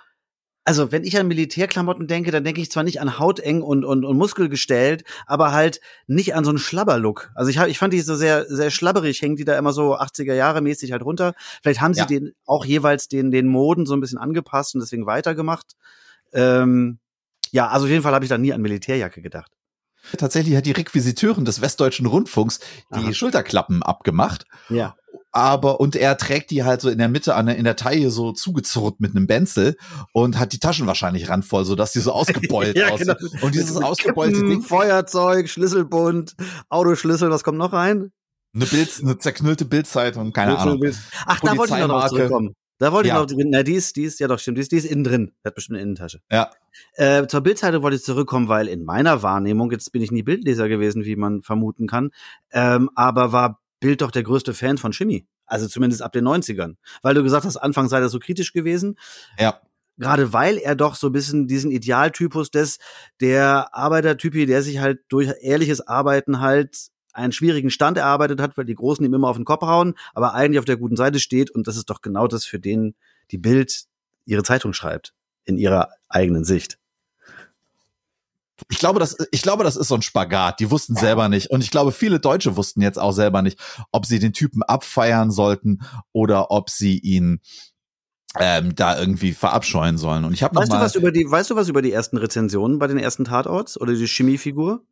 also 0.63 0.91
wenn 0.91 1.03
ich 1.03 1.17
an 1.19 1.27
Militärklamotten 1.27 2.07
denke, 2.07 2.31
dann 2.31 2.43
denke 2.43 2.61
ich 2.61 2.71
zwar 2.71 2.83
nicht 2.83 3.01
an 3.01 3.19
hauteng 3.19 3.61
und, 3.61 3.83
und, 3.83 4.05
und 4.05 4.17
muskelgestellt, 4.17 5.03
aber 5.25 5.51
halt 5.51 5.79
nicht 6.07 6.35
an 6.35 6.43
so 6.43 6.49
einen 6.49 6.57
Schlabberlook. 6.57 7.31
Also 7.35 7.51
ich, 7.51 7.57
hab, 7.57 7.67
ich 7.67 7.77
fand 7.77 7.93
die 7.93 8.01
so 8.01 8.15
sehr, 8.15 8.45
sehr 8.45 8.71
schlabberig, 8.71 9.21
hängen 9.21 9.35
die 9.35 9.45
da 9.45 9.57
immer 9.57 9.73
so 9.73 9.95
80er 9.95 10.33
Jahre 10.33 10.61
mäßig 10.61 10.91
halt 10.91 11.03
runter. 11.03 11.33
Vielleicht 11.61 11.81
haben 11.81 11.93
sie 11.93 12.01
Ja. 12.01 12.05
den 12.05 12.33
auch 12.45 12.65
jeweils 12.65 13.07
den, 13.07 13.31
den 13.31 13.47
Moden 13.47 13.85
so 13.85 13.95
ein 13.95 14.01
bisschen 14.01 14.17
angepasst 14.17 14.75
und 14.75 14.81
deswegen 14.81 15.05
weitergemacht. 15.05 15.73
Ähm, 16.35 16.99
ja, 17.51 17.67
also 17.67 17.85
auf 17.85 17.91
jeden 17.91 18.03
Fall 18.03 18.13
habe 18.13 18.25
ich 18.25 18.29
da 18.29 18.37
nie 18.37 18.53
an 18.53 18.61
Militärjacke 18.61 19.21
gedacht. 19.21 19.51
Tatsächlich 20.17 20.55
hat 20.55 20.65
die 20.65 20.71
Requisiteurin 20.71 21.45
des 21.45 21.61
Westdeutschen 21.61 22.05
Rundfunks 22.05 22.59
die 22.93 23.05
Aha. 23.05 23.13
Schulterklappen 23.13 23.81
abgemacht. 23.81 24.45
Ja. 24.69 24.95
Aber, 25.31 25.79
und 25.79 25.95
er 25.95 26.17
trägt 26.17 26.51
die 26.51 26.63
halt 26.63 26.79
so 26.79 26.89
in 26.89 26.97
der 26.97 27.09
Mitte 27.09 27.35
an 27.35 27.47
in 27.47 27.63
der 27.63 27.75
Taille 27.75 28.11
so 28.11 28.31
zugezurrt 28.31 28.99
mit 28.99 29.15
einem 29.15 29.27
Benzel 29.27 29.75
und 30.13 30.37
hat 30.39 30.53
die 30.53 30.59
Taschen 30.59 30.85
wahrscheinlich 30.87 31.27
randvoll, 31.27 31.65
sodass 31.65 31.91
die 31.91 31.99
so 31.99 32.11
ausgebeult 32.13 32.77
Ja, 32.77 32.89
aussehen. 32.89 33.15
genau. 33.19 33.43
Und 33.43 33.55
dieses 33.55 33.77
ausgebeulte 33.77 34.35
Kippen, 34.35 34.49
Ding, 34.49 34.61
Feuerzeug, 34.61 35.49
Schlüsselbund, 35.49 36.35
Autoschlüssel, 36.69 37.31
was 37.31 37.43
kommt 37.43 37.57
noch 37.57 37.73
rein? 37.73 38.11
eine 38.53 38.65
Bild, 38.65 38.89
eine 39.01 39.17
zerknüllte 39.17 39.65
Bildzeitung, 39.65 40.31
keine 40.31 40.57
Ahnung. 40.57 40.81
Ach, 41.25 41.39
da 41.41 41.57
wollte 41.57 41.73
ich 41.73 41.79
noch 41.79 41.87
drauf 41.89 42.09
zurückkommen. 42.09 42.53
Da 42.77 42.91
wollte 42.91 43.09
Ja. 43.09 43.23
ich 43.23 43.31
noch, 43.31 43.43
na, 43.47 43.63
die 43.63 43.73
ist, 43.73 43.95
die 43.95 44.03
ist, 44.03 44.19
ja 44.19 44.27
doch, 44.27 44.37
stimmt, 44.39 44.57
die 44.57 44.61
ist, 44.61 44.71
die 44.71 44.77
ist 44.77 44.85
innen 44.85 45.03
drin. 45.03 45.31
Hat 45.45 45.55
bestimmt 45.55 45.77
eine 45.77 45.83
Innentasche. 45.83 46.19
Ja. 46.31 46.51
Äh, 46.93 47.25
zur 47.27 47.41
Bildzeitung 47.41 47.81
wollte 47.83 47.95
ich 47.97 48.03
zurückkommen, 48.03 48.49
weil 48.49 48.67
in 48.67 48.83
meiner 48.83 49.23
Wahrnehmung, 49.23 49.71
jetzt 49.71 49.91
bin 49.91 50.01
ich 50.01 50.11
nie 50.11 50.23
Bildleser 50.23 50.67
gewesen, 50.67 51.05
wie 51.05 51.15
man 51.15 51.41
vermuten 51.41 51.87
kann, 51.87 52.11
ähm, 52.51 52.89
aber 52.95 53.31
war 53.31 53.61
Bild 53.79 54.01
doch 54.01 54.11
der 54.11 54.23
größte 54.23 54.53
Fan 54.53 54.77
von 54.77 54.91
Shimmy. 54.93 55.25
Also 55.45 55.67
zumindest 55.67 56.01
ab 56.01 56.11
den 56.11 56.25
90ern. 56.25 56.75
Weil 57.01 57.13
du 57.13 57.23
gesagt 57.23 57.45
hast, 57.45 57.57
Anfang 57.57 57.87
sei 57.87 57.99
das 57.99 58.11
so 58.11 58.19
kritisch 58.19 58.51
gewesen. 58.51 58.97
Ja. 59.39 59.61
Gerade 59.97 60.33
weil 60.33 60.57
er 60.57 60.75
doch 60.75 60.95
so 60.95 61.07
ein 61.07 61.13
bisschen 61.13 61.47
diesen 61.47 61.71
Idealtypus 61.71 62.51
des, 62.51 62.79
der 63.21 63.73
Arbeitertypi, 63.73 64.45
der 64.45 64.61
sich 64.63 64.79
halt 64.79 64.99
durch 65.07 65.31
ehrliches 65.41 65.79
Arbeiten 65.87 66.41
halt 66.41 66.87
einen 67.15 67.31
schwierigen 67.31 67.69
Stand 67.69 67.97
erarbeitet 67.97 68.41
hat, 68.41 68.57
weil 68.57 68.65
die 68.65 68.75
Großen 68.75 69.05
ihm 69.05 69.13
immer 69.13 69.29
auf 69.29 69.37
den 69.37 69.45
Kopf 69.45 69.61
hauen, 69.61 69.95
aber 70.13 70.33
eigentlich 70.33 70.59
auf 70.59 70.65
der 70.65 70.77
guten 70.77 70.95
Seite 70.95 71.19
steht 71.19 71.49
und 71.49 71.67
das 71.67 71.77
ist 71.77 71.89
doch 71.89 72.01
genau 72.01 72.27
das, 72.27 72.45
für 72.45 72.59
den 72.59 72.95
die 73.31 73.37
Bild 73.37 73.85
ihre 74.25 74.43
Zeitung 74.43 74.73
schreibt. 74.73 75.13
In 75.45 75.57
ihrer 75.57 75.89
eigenen 76.09 76.43
Sicht. 76.43 76.79
Ich 78.69 78.79
glaube, 78.79 78.99
das, 78.99 79.17
ich 79.31 79.41
glaube, 79.41 79.63
das 79.63 79.75
ist 79.75 79.89
so 79.89 79.95
ein 79.95 80.01
Spagat. 80.01 80.59
Die 80.59 80.71
wussten 80.71 80.95
selber 80.95 81.29
nicht. 81.29 81.51
Und 81.51 81.61
ich 81.61 81.71
glaube, 81.71 81.91
viele 81.91 82.19
Deutsche 82.19 82.55
wussten 82.55 82.81
jetzt 82.81 82.97
auch 82.97 83.11
selber 83.11 83.41
nicht, 83.41 83.59
ob 83.91 84.05
sie 84.05 84.17
den 84.17 84.33
Typen 84.33 84.63
abfeiern 84.63 85.29
sollten 85.29 85.81
oder 86.13 86.51
ob 86.51 86.69
sie 86.69 86.97
ihn 86.97 87.41
ähm, 88.39 88.73
da 88.73 88.97
irgendwie 88.97 89.33
verabscheuen 89.33 89.97
sollen. 89.97 90.23
Und 90.23 90.33
ich 90.33 90.41
habe 90.41 90.55
noch 90.55 90.61
Weißt 90.61 90.71
du 90.71 90.77
was 90.77 90.95
über 90.95 91.11
die, 91.11 91.29
weißt 91.29 91.49
du 91.51 91.55
was 91.55 91.69
über 91.69 91.81
die 91.81 91.91
ersten 91.91 92.17
Rezensionen 92.17 92.79
bei 92.79 92.87
den 92.87 92.97
ersten 92.97 93.25
Tatorts 93.25 93.79
oder 93.79 93.93
die 93.93 94.07
Chemiefigur? 94.07 94.83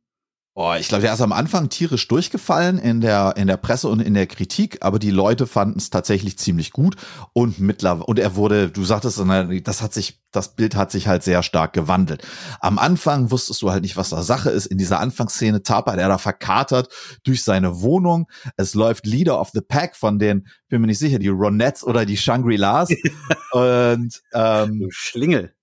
Oh, 0.55 0.75
ich 0.79 0.87
glaube, 0.87 1.01
der 1.01 1.13
ist 1.13 1.21
am 1.21 1.31
Anfang 1.31 1.69
tierisch 1.69 2.07
durchgefallen 2.07 2.77
in 2.77 3.01
der 3.01 3.33
in 3.37 3.47
der 3.47 3.57
Presse 3.57 3.87
und 3.87 3.99
in 3.99 4.13
der 4.13 4.27
Kritik, 4.27 4.77
aber 4.81 4.99
die 4.99 5.09
Leute 5.09 5.47
fanden 5.47 5.79
es 5.79 5.89
tatsächlich 5.89 6.37
ziemlich 6.37 6.71
gut 6.71 6.95
und 7.33 7.57
mittlerweile 7.59 8.05
und 8.05 8.19
er 8.19 8.35
wurde, 8.35 8.69
du 8.69 8.85
sagtest, 8.85 9.17
das 9.17 9.81
hat 9.81 9.93
sich 9.95 10.21
das 10.31 10.55
Bild 10.55 10.75
hat 10.75 10.91
sich 10.91 11.07
halt 11.07 11.23
sehr 11.23 11.41
stark 11.41 11.73
gewandelt. 11.73 12.27
Am 12.59 12.77
Anfang 12.77 13.31
wusstest 13.31 13.63
du 13.63 13.71
halt 13.71 13.81
nicht, 13.81 13.97
was 13.97 14.09
da 14.09 14.21
Sache 14.21 14.51
ist. 14.51 14.67
In 14.67 14.77
dieser 14.77 14.99
Anfangsszene 14.99 15.63
tapert 15.63 15.97
er 15.97 16.07
da 16.07 16.19
verkatert 16.19 16.89
durch 17.23 17.43
seine 17.43 17.81
Wohnung. 17.81 18.27
Es 18.55 18.75
läuft 18.75 19.07
Leader 19.07 19.39
of 19.39 19.49
the 19.53 19.61
Pack 19.61 19.95
von 19.95 20.19
den, 20.19 20.47
bin 20.69 20.81
mir 20.81 20.87
nicht 20.87 20.99
sicher, 20.99 21.17
die 21.17 21.29
Ronettes 21.29 21.83
oder 21.83 22.05
die 22.05 22.17
Shangri-Las 22.17 22.89
und 23.53 24.21
ähm, 24.33 24.87
Schlingel. 24.91 25.55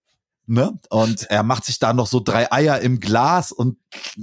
Ne? 0.51 0.79
Und 0.91 1.25
er 1.31 1.43
macht 1.43 1.65
sich 1.65 1.79
da 1.79 1.93
noch 1.93 2.07
so 2.07 2.21
drei 2.21 2.51
Eier 2.53 2.81
im 2.81 3.01
Glas 3.01 3.53
und 3.53 3.79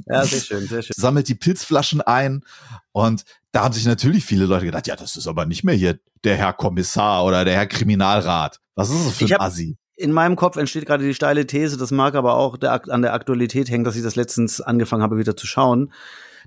Ja, 0.06 0.24
sehr 0.26 0.42
schön, 0.42 0.68
sehr 0.68 0.82
schön. 0.84 0.94
sammelt 0.96 1.28
die 1.28 1.36
Pilzflaschen 1.36 2.02
ein 2.02 2.44
und 2.92 3.24
da 3.52 3.64
haben 3.64 3.74
sich 3.74 3.86
natürlich 3.86 4.26
viele 4.26 4.46
Leute 4.46 4.66
gedacht, 4.66 4.86
ja, 4.88 4.96
das 4.96 5.16
ist 5.16 5.28
aber 5.28 5.46
nicht 5.46 5.64
mehr 5.64 5.74
hier 5.76 6.00
der 6.24 6.36
Herr 6.38 6.54
Kommissar 6.54 7.26
oder 7.26 7.46
der 7.46 7.56
Herr 7.56 7.66
Kriminalrat. 7.68 8.60
Was 8.76 8.90
ist 8.90 9.06
das 9.08 9.14
für 9.16 9.26
ein 9.26 9.32
hab- 9.32 9.42
Assi? 9.42 9.78
In 9.96 10.12
meinem 10.12 10.36
Kopf 10.36 10.58
entsteht 10.58 10.86
gerade 10.86 11.04
die 11.04 11.16
steile 11.16 11.48
These, 11.48 11.76
das 11.78 11.90
mag 11.90 12.14
aber 12.14 12.36
auch 12.36 12.58
der, 12.58 12.88
an 12.90 13.02
der 13.02 13.14
Aktualität 13.14 13.72
hängen, 13.72 13.84
dass 13.84 13.96
ich 13.96 14.04
das 14.04 14.16
letztens 14.16 14.62
angefangen 14.62 15.02
habe, 15.02 15.18
wieder 15.18 15.36
zu 15.36 15.48
schauen, 15.48 15.92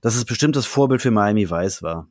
dass 0.02 0.14
es 0.14 0.24
bestimmt 0.24 0.54
das 0.54 0.66
Vorbild 0.66 1.02
für 1.02 1.10
Miami 1.10 1.50
Vice 1.50 1.82
war. 1.82 2.06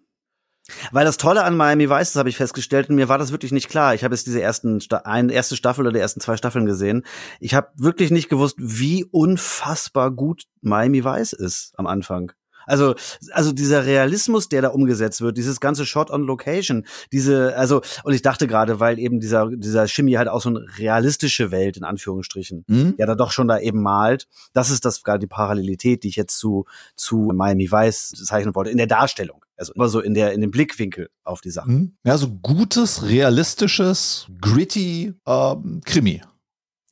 Weil 0.92 1.06
das 1.06 1.18
Tolle 1.18 1.44
an 1.44 1.56
Miami 1.58 1.90
Vice, 1.90 2.14
das 2.14 2.16
habe 2.16 2.30
ich 2.30 2.38
festgestellt, 2.38 2.90
und 2.90 2.96
mir 2.96 3.10
war 3.10 3.18
das 3.18 3.32
wirklich 3.32 3.52
nicht 3.52 3.70
klar. 3.70 3.94
Ich 3.96 4.04
habe 4.04 4.16
jetzt 4.16 4.28
diese 4.28 4.42
ersten 4.42 4.82
Sta 4.82 4.98
eine 4.98 5.34
erste 5.34 5.56
Staffel 5.56 5.82
oder 5.82 5.94
die 5.94 6.00
ersten 6.00 6.22
zwei 6.22 6.38
Staffeln 6.38 6.66
gesehen. 6.66 7.06
Ich 7.40 7.54
habe 7.54 7.70
wirklich 7.76 8.12
nicht 8.12 8.30
gewusst, 8.30 8.56
wie 8.58 9.06
unfassbar 9.06 10.12
gut 10.12 10.44
Miami 10.62 11.04
Vice 11.04 11.34
ist 11.34 11.74
am 11.78 11.88
Anfang. 11.88 12.32
Also, 12.70 12.94
also 13.32 13.52
dieser 13.52 13.86
Realismus, 13.86 14.48
der 14.48 14.62
da 14.62 14.68
umgesetzt 14.68 15.22
wird, 15.22 15.38
dieses 15.38 15.60
ganze 15.60 15.88
Shot 15.88 16.12
on 16.12 16.22
Location, 16.24 16.86
diese, 17.12 17.56
also, 17.58 17.82
und 18.04 18.14
ich 18.14 18.22
dachte 18.22 18.46
gerade, 18.46 18.80
weil 18.80 19.00
eben 19.00 19.20
dieser, 19.20 19.50
dieser 19.50 19.88
Shimmy 19.88 20.14
halt 20.14 20.28
auch 20.28 20.42
so 20.42 20.50
eine 20.50 20.64
realistische 20.78 21.50
Welt, 21.50 21.78
in 21.78 21.84
Anführungsstrichen, 21.84 22.66
Hm? 22.70 22.94
ja 23.00 23.08
da 23.08 23.16
doch 23.16 23.32
schon 23.32 23.48
da 23.48 23.58
eben 23.58 23.82
malt. 23.82 24.28
Das 24.54 24.70
ist 24.70 24.86
das 24.86 25.04
gerade 25.04 25.20
die 25.20 25.28
Parallelität, 25.28 26.04
die 26.04 26.10
ich 26.10 26.16
jetzt 26.16 26.38
zu, 26.38 26.66
zu 26.96 27.32
Miami 27.34 27.72
Vice 27.72 28.10
zeichnen 28.26 28.54
wollte, 28.54 28.70
in 28.70 28.78
der 28.78 28.88
Darstellung. 28.88 29.44
Also 29.60 29.74
immer 29.74 29.89
so 29.89 30.00
in 30.00 30.13
der, 30.13 30.32
in 30.34 30.41
dem 30.41 30.52
Blickwinkel 30.52 31.10
auf 31.24 31.41
die 31.41 31.52
Sachen. 31.52 31.74
Hm? 31.74 31.98
Ja, 32.06 32.17
so 32.17 32.30
gutes, 32.30 33.04
realistisches, 33.04 34.28
gritty 34.39 35.13
ähm, 35.28 35.82
Krimi. 35.86 36.22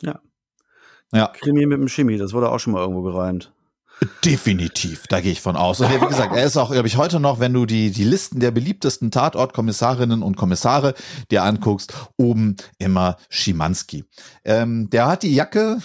Ja. 0.01 0.19
Ja, 1.13 1.27
Krimi 1.27 1.65
mit 1.65 1.79
dem 1.79 1.87
Shimmy, 1.87 2.17
das 2.17 2.33
wurde 2.33 2.49
auch 2.49 2.59
schon 2.59 2.73
mal 2.73 2.81
irgendwo 2.81 3.03
gereimt. 3.03 3.53
definitiv, 4.25 5.07
da 5.07 5.21
gehe 5.21 5.31
ich 5.31 5.41
von 5.41 5.55
aus. 5.55 5.79
Und 5.79 5.91
ja, 5.91 6.01
wie 6.01 6.07
gesagt, 6.07 6.35
er 6.35 6.43
ist 6.43 6.57
auch, 6.57 6.71
glaube 6.71 6.87
ich, 6.87 6.97
heute 6.97 7.19
noch, 7.19 7.39
wenn 7.39 7.53
du 7.53 7.65
die, 7.65 7.91
die 7.91 8.03
Listen 8.03 8.39
der 8.39 8.51
beliebtesten 8.51 9.11
Tatortkommissarinnen 9.11 10.21
und 10.21 10.37
Kommissare 10.37 10.93
dir 11.31 11.43
anguckst, 11.43 11.93
oben 12.17 12.57
immer 12.77 13.17
Schimanski. 13.29 14.05
Ähm, 14.43 14.89
der 14.89 15.07
hat 15.07 15.23
die 15.23 15.33
Jacke 15.33 15.79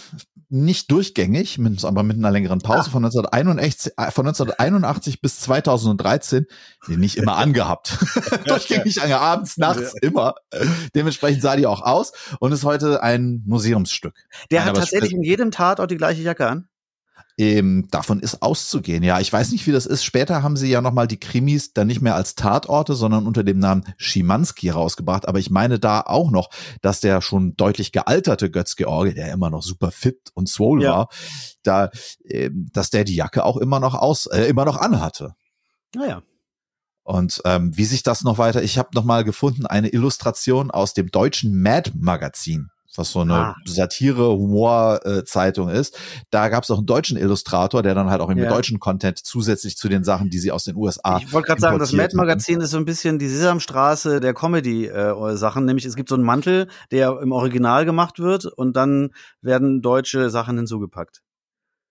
nicht 0.53 0.91
durchgängig, 0.91 1.59
mit, 1.59 1.83
aber 1.85 2.03
mit 2.03 2.19
einer 2.19 2.31
längeren 2.31 2.61
Pause 2.61 2.91
von 2.91 3.05
1981, 3.05 3.93
äh, 3.97 4.11
von 4.11 4.27
1981 4.27 5.21
bis 5.21 5.41
2013 5.41 6.47
nee, 6.88 6.97
nicht 6.97 7.17
immer 7.17 7.37
angehabt. 7.38 7.99
durchgängig 8.47 9.03
ange, 9.03 9.19
abends, 9.19 9.57
nachts, 9.57 9.95
immer. 10.03 10.35
Dementsprechend 10.95 11.43
sah 11.43 11.57
die 11.57 11.67
auch 11.67 11.81
aus 11.81 12.12
und 12.38 12.53
ist 12.53 12.65
heute 12.65 13.03
ein 13.03 13.43
Museumsstück. 13.47 14.15
Der 14.51 14.61
Nein, 14.61 14.69
hat 14.69 14.77
tatsächlich 14.77 15.12
in 15.12 15.23
jedem 15.23 15.51
Tatort 15.51 15.91
die 15.91 15.97
gleiche 15.97 16.23
Jacke 16.23 16.47
an. 16.47 16.69
Ähm, 17.38 17.88
davon 17.90 18.21
ist 18.21 18.42
auszugehen. 18.42 19.03
Ja, 19.03 19.18
ich 19.18 19.33
weiß 19.33 19.53
nicht, 19.53 19.66
wie 19.66 19.73
das 19.73 19.87
ist. 19.87 20.05
Später 20.05 20.42
haben 20.42 20.57
sie 20.57 20.68
ja 20.68 20.83
nochmal 20.83 21.09
die 21.09 21.18
Krimis 21.18 21.73
dann 21.73 21.87
nicht 21.87 22.03
mehr 22.03 22.14
als 22.14 22.35
Tatorte, 22.35 22.95
sondern 22.95 23.27
unter 23.27 23.42
dem 23.42 23.59
Namen 23.59 23.85
Schimanski 23.97 24.68
rausgebracht. 24.68 25.27
Aber 25.27 25.38
ich 25.38 25.51
meine 25.51 25.79
da 25.79 26.03
auch 26.03 26.31
noch, 26.31 26.51
dass 26.83 27.01
der 27.01 27.23
schon 27.23 27.57
deutlich 27.57 27.90
gealterte 27.92 28.51
Götz-George, 28.51 29.14
der 29.14 29.33
immer 29.33 29.49
noch 29.49 29.62
super 29.62 29.90
fit 29.90 30.31
und 30.35 30.49
swole 30.49 30.85
Ja. 30.85 30.90
war, 30.92 31.09
da, 31.62 31.90
ähm, 32.25 32.68
dass 32.73 32.90
der 32.90 33.05
die 33.05 33.14
Jacke 33.16 33.45
auch 33.45 33.57
immer 33.57 33.81
noch 33.81 33.95
aus, 33.95 34.27
äh, 34.27 34.45
immer 34.45 34.64
noch 34.66 34.77
anhatte. 34.77 35.35
Naja. 35.95 36.23
Und 37.05 37.42
ähm, 37.45 37.77
wie 37.77 37.85
sich 37.85 38.03
das 38.03 38.23
noch 38.23 38.38
weiter, 38.38 38.62
ich 38.62 38.79
habe 38.79 38.90
noch 38.95 39.05
mal 39.05 39.25
gefunden, 39.25 39.66
eine 39.66 39.88
Illustration 39.88 40.71
aus 40.71 40.95
dem 40.95 41.11
deutschen 41.11 41.61
Mad-Magazin, 41.61 42.68
was 42.97 43.11
so 43.13 43.21
eine 43.21 43.35
Ah. 43.35 43.57
Satire-Humor-Zeitung 43.67 45.69
ist. 45.69 45.97
Da 46.31 46.49
gab 46.49 46.65
es 46.65 46.71
auch 46.71 46.79
einen 46.79 46.87
deutschen 46.87 47.17
Illustrator, 47.17 47.83
der 47.83 47.95
dann 47.95 48.11
halt 48.11 48.21
auch 48.21 48.31
im 48.31 48.39
Ja. 48.39 48.49
deutschen 48.49 48.81
Content 48.81 49.19
zusätzlich 49.19 49.77
zu 49.77 49.89
den 49.89 50.05
Sachen, 50.05 50.31
die 50.31 50.39
sie 50.39 50.53
aus 50.53 50.65
den 50.65 50.77
USA. 50.77 51.19
Ich 51.19 51.33
wollte 51.33 51.49
gerade 51.49 51.61
sagen, 51.61 51.79
das 51.79 51.93
importiert 51.93 52.15
Mad-Magazin 52.15 52.61
ist 52.61 52.71
so 52.71 52.79
ein 52.79 52.85
bisschen 52.85 53.19
die 53.19 53.29
Sesamstraße 53.29 54.21
der 54.21 54.35
Comedy-Sachen. 54.35 55.65
Nämlich 55.65 55.85
es 55.85 55.97
gibt 55.97 56.09
so 56.09 56.15
einen 56.15 56.25
Mantel, 56.25 56.69
der 56.91 57.19
im 57.21 57.33
Original 57.33 57.85
gemacht 57.85 58.19
wird 58.19 58.47
und 58.47 58.77
dann 58.77 59.11
werden 59.41 59.83
deutsche 59.83 60.31
Sachen 60.31 60.57
hinzugepackt. 60.57 61.23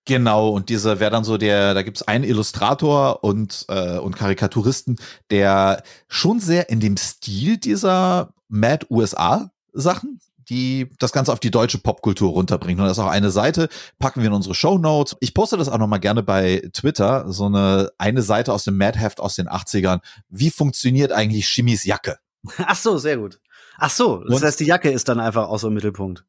Genau, 0.05 0.49
und 0.49 0.69
dieser 0.69 0.99
wäre 0.99 1.11
dann 1.11 1.23
so 1.23 1.37
der, 1.37 1.75
da 1.75 1.83
gibt's 1.83 2.01
einen 2.01 2.23
Illustrator 2.23 3.23
und, 3.23 3.65
äh, 3.69 3.99
und 3.99 4.15
Karikaturisten, 4.15 4.97
der 5.29 5.83
schon 6.07 6.39
sehr 6.39 6.69
in 6.69 6.79
dem 6.79 6.97
Stil 6.97 7.57
dieser 7.57 8.33
Mad 8.47 8.87
USA 8.89 9.51
Sachen, 9.73 10.19
die 10.49 10.89
das 10.99 11.11
Ganze 11.11 11.31
auf 11.31 11.39
die 11.39 11.51
deutsche 11.51 11.77
Popkultur 11.77 12.31
runterbringt. 12.31 12.79
Und 12.79 12.85
das 12.87 12.97
ist 12.97 13.03
auch 13.03 13.09
eine 13.09 13.31
Seite, 13.31 13.69
packen 13.99 14.21
wir 14.21 14.27
in 14.27 14.33
unsere 14.33 14.55
Show 14.55 14.77
Notes. 14.77 15.15
Ich 15.19 15.33
poste 15.33 15.57
das 15.57 15.69
auch 15.69 15.77
nochmal 15.77 15.99
gerne 15.99 16.23
bei 16.23 16.67
Twitter, 16.73 17.31
so 17.31 17.45
eine, 17.45 17.91
eine 17.97 18.21
Seite 18.21 18.53
aus 18.53 18.63
dem 18.63 18.77
Mad 18.77 18.97
Heft 18.99 19.19
aus 19.19 19.35
den 19.35 19.47
80ern. 19.47 19.99
Wie 20.29 20.49
funktioniert 20.49 21.11
eigentlich 21.11 21.47
Chimis 21.47 21.83
Jacke? 21.83 22.17
Ach 22.57 22.75
so, 22.75 22.97
sehr 22.97 23.17
gut. 23.17 23.39
Ach 23.77 23.89
so, 23.89 24.23
das 24.23 24.37
Und- 24.37 24.43
heißt, 24.45 24.59
die 24.59 24.65
Jacke 24.65 24.89
ist 24.91 25.07
dann 25.09 25.19
einfach 25.19 25.47
auch 25.47 25.59
so 25.59 25.67
im 25.67 25.73
Mittelpunkt. 25.73 26.25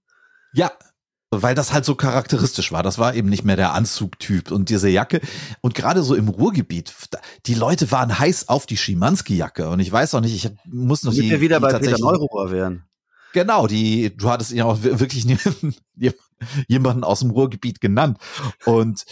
Ja, 0.55 0.71
weil 1.35 1.55
das 1.55 1.73
halt 1.73 1.87
so 1.87 1.95
charakteristisch 1.95 2.73
war. 2.73 2.83
Das 2.83 2.99
war 2.99 3.15
eben 3.15 3.31
nicht 3.31 3.43
mehr 3.43 3.57
der 3.57 3.73
Anzugtyp 3.73 4.51
und 4.51 4.69
diese 4.69 4.91
Jacke. 4.91 5.23
Und 5.63 5.75
gerade 5.75 6.03
so 6.03 6.15
im 6.15 6.29
Ruhrgebiet, 6.29 6.95
die 7.47 7.55
Leute 7.55 7.91
waren 7.91 8.19
heiß 8.19 8.49
auf 8.51 8.67
die 8.67 8.77
Schimanski-Jacke. 8.77 9.71
Und 9.71 9.81
ich 9.81 9.91
weiß 9.91 10.15
auch 10.15 10.21
nicht, 10.21 10.35
ich 10.35 10.53
muss 10.67 11.03
noch 11.05 11.13
Damit 11.13 11.25
die, 11.25 11.31
wir 11.31 11.41
wieder 11.41 11.57
die 11.57 11.63
bei 11.63 11.79
Peter 11.79 11.99
Neururer 11.99 12.51
wären. 12.51 12.85
Genau, 13.33 13.67
die, 13.67 14.15
du 14.17 14.29
hattest 14.31 14.53
ja 14.53 14.65
auch 14.67 14.83
wir- 14.83 15.01
wirklich 15.01 15.25
jemanden 16.69 17.05
aus 17.05 17.21
dem 17.21 17.31
Ruhrgebiet 17.31 17.81
genannt. 17.81 18.19
Und 18.65 19.05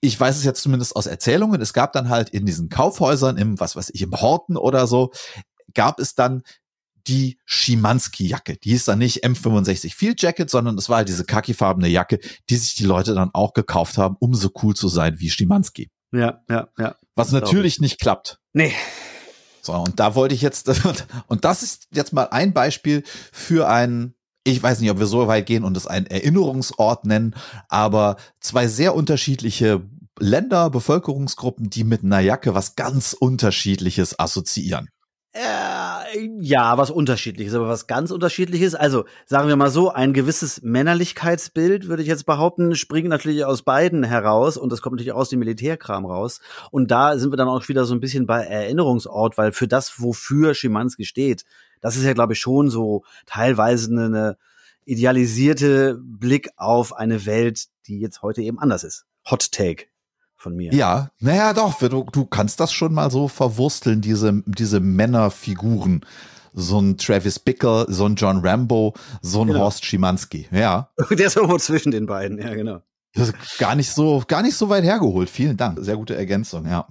ich 0.00 0.18
weiß 0.18 0.36
es 0.36 0.44
jetzt 0.44 0.62
zumindest 0.62 0.96
aus 0.96 1.06
Erzählungen. 1.06 1.60
Es 1.60 1.72
gab 1.72 1.92
dann 1.92 2.08
halt 2.08 2.30
in 2.30 2.46
diesen 2.46 2.68
Kaufhäusern 2.68 3.36
im, 3.36 3.60
was 3.60 3.76
weiß 3.76 3.90
ich, 3.92 4.02
im 4.02 4.12
Horten 4.12 4.56
oder 4.56 4.86
so, 4.86 5.12
gab 5.74 6.00
es 6.00 6.14
dann 6.14 6.42
die 7.06 7.38
Schimanski-Jacke. 7.46 8.56
Die 8.58 8.70
hieß 8.70 8.84
dann 8.86 8.98
nicht 8.98 9.24
M65 9.24 9.94
Field 9.94 10.20
Jacket, 10.20 10.50
sondern 10.50 10.76
es 10.78 10.88
war 10.88 10.98
halt 10.98 11.08
diese 11.08 11.24
khakifarbene 11.24 11.88
Jacke, 11.88 12.18
die 12.50 12.56
sich 12.56 12.74
die 12.74 12.84
Leute 12.84 13.14
dann 13.14 13.30
auch 13.32 13.52
gekauft 13.54 13.98
haben, 13.98 14.16
um 14.20 14.34
so 14.34 14.50
cool 14.62 14.74
zu 14.74 14.88
sein 14.88 15.18
wie 15.18 15.30
Schimanski. 15.30 15.90
Ja, 16.12 16.42
ja, 16.50 16.68
ja. 16.78 16.96
Was 17.14 17.32
natürlich 17.32 17.80
nicht 17.80 18.00
klappt. 18.00 18.38
Nee. 18.52 18.72
So, 19.62 19.72
und 19.72 20.00
da 20.00 20.14
wollte 20.14 20.34
ich 20.34 20.42
jetzt, 20.42 20.68
und 21.26 21.44
das 21.44 21.62
ist 21.62 21.88
jetzt 21.92 22.12
mal 22.12 22.28
ein 22.30 22.52
Beispiel 22.52 23.02
für 23.32 23.68
ein, 23.68 24.14
ich 24.44 24.62
weiß 24.62 24.80
nicht, 24.80 24.90
ob 24.90 24.98
wir 24.98 25.06
so 25.06 25.26
weit 25.28 25.46
gehen 25.46 25.64
und 25.64 25.76
es 25.76 25.86
einen 25.86 26.06
Erinnerungsort 26.06 27.04
nennen, 27.04 27.34
aber 27.68 28.16
zwei 28.40 28.68
sehr 28.68 28.94
unterschiedliche 28.94 29.82
Länder, 30.18 30.70
Bevölkerungsgruppen, 30.70 31.70
die 31.70 31.84
mit 31.84 32.04
einer 32.04 32.20
Jacke 32.20 32.54
was 32.54 32.76
ganz 32.76 33.14
Unterschiedliches 33.14 34.18
assoziieren. 34.18 34.88
Äh, 35.32 36.28
ja, 36.40 36.76
was 36.76 36.90
unterschiedliches, 36.90 37.54
aber 37.54 37.68
was 37.68 37.86
ganz 37.86 38.10
unterschiedliches. 38.10 38.74
Also 38.74 39.04
sagen 39.26 39.48
wir 39.48 39.54
mal 39.54 39.70
so, 39.70 39.90
ein 39.90 40.12
gewisses 40.12 40.62
Männerlichkeitsbild, 40.62 41.86
würde 41.86 42.02
ich 42.02 42.08
jetzt 42.08 42.26
behaupten, 42.26 42.74
springt 42.74 43.08
natürlich 43.08 43.44
aus 43.44 43.62
beiden 43.62 44.02
heraus 44.02 44.56
und 44.56 44.72
das 44.72 44.82
kommt 44.82 44.94
natürlich 44.94 45.12
aus 45.12 45.28
dem 45.28 45.38
Militärkram 45.38 46.04
raus. 46.04 46.40
Und 46.72 46.90
da 46.90 47.16
sind 47.16 47.32
wir 47.32 47.36
dann 47.36 47.48
auch 47.48 47.68
wieder 47.68 47.84
so 47.84 47.94
ein 47.94 48.00
bisschen 48.00 48.26
bei 48.26 48.42
Erinnerungsort, 48.42 49.38
weil 49.38 49.52
für 49.52 49.68
das, 49.68 50.00
wofür 50.00 50.54
Schimanski 50.54 51.04
steht, 51.04 51.44
das 51.80 51.96
ist 51.96 52.04
ja, 52.04 52.12
glaube 52.12 52.32
ich, 52.32 52.40
schon 52.40 52.68
so 52.68 53.04
teilweise 53.26 53.90
eine, 53.90 54.36
idealisierte 54.84 56.00
Blick 56.02 56.50
auf 56.56 56.92
eine 56.96 57.24
Welt, 57.24 57.68
die 57.86 58.00
jetzt 58.00 58.22
heute 58.22 58.42
eben 58.42 58.58
anders 58.58 58.82
ist. 58.82 59.06
Hot 59.30 59.52
Take 59.52 59.89
von 60.40 60.56
mir. 60.56 60.72
Ja, 60.72 61.10
naja, 61.20 61.52
doch, 61.52 61.78
du, 61.78 62.04
du 62.10 62.24
kannst 62.24 62.60
das 62.60 62.72
schon 62.72 62.94
mal 62.94 63.10
so 63.10 63.28
verwursteln, 63.28 64.00
diese, 64.00 64.42
diese 64.46 64.80
Männerfiguren. 64.80 66.04
So 66.52 66.80
ein 66.80 66.96
Travis 66.96 67.38
Bickle, 67.38 67.86
so 67.88 68.06
ein 68.06 68.16
John 68.16 68.40
Rambo, 68.44 68.94
so 69.22 69.42
ein 69.42 69.48
Genau. 69.48 69.60
Horst 69.60 69.84
Schimanski. 69.84 70.48
Ja. 70.50 70.90
Der 71.10 71.26
ist 71.26 71.36
irgendwo 71.36 71.58
zwischen 71.58 71.92
den 71.92 72.06
beiden, 72.06 72.38
ja, 72.40 72.54
genau. 72.54 72.80
Das 73.14 73.28
ist 73.28 73.58
gar 73.58 73.74
nicht 73.76 73.92
so, 73.92 74.22
gar 74.26 74.42
nicht 74.42 74.56
so 74.56 74.68
weit 74.68 74.82
hergeholt. 74.84 75.30
Vielen 75.30 75.56
Dank. 75.56 75.78
Sehr 75.80 75.96
gute 75.96 76.16
Ergänzung, 76.16 76.66
ja. 76.66 76.88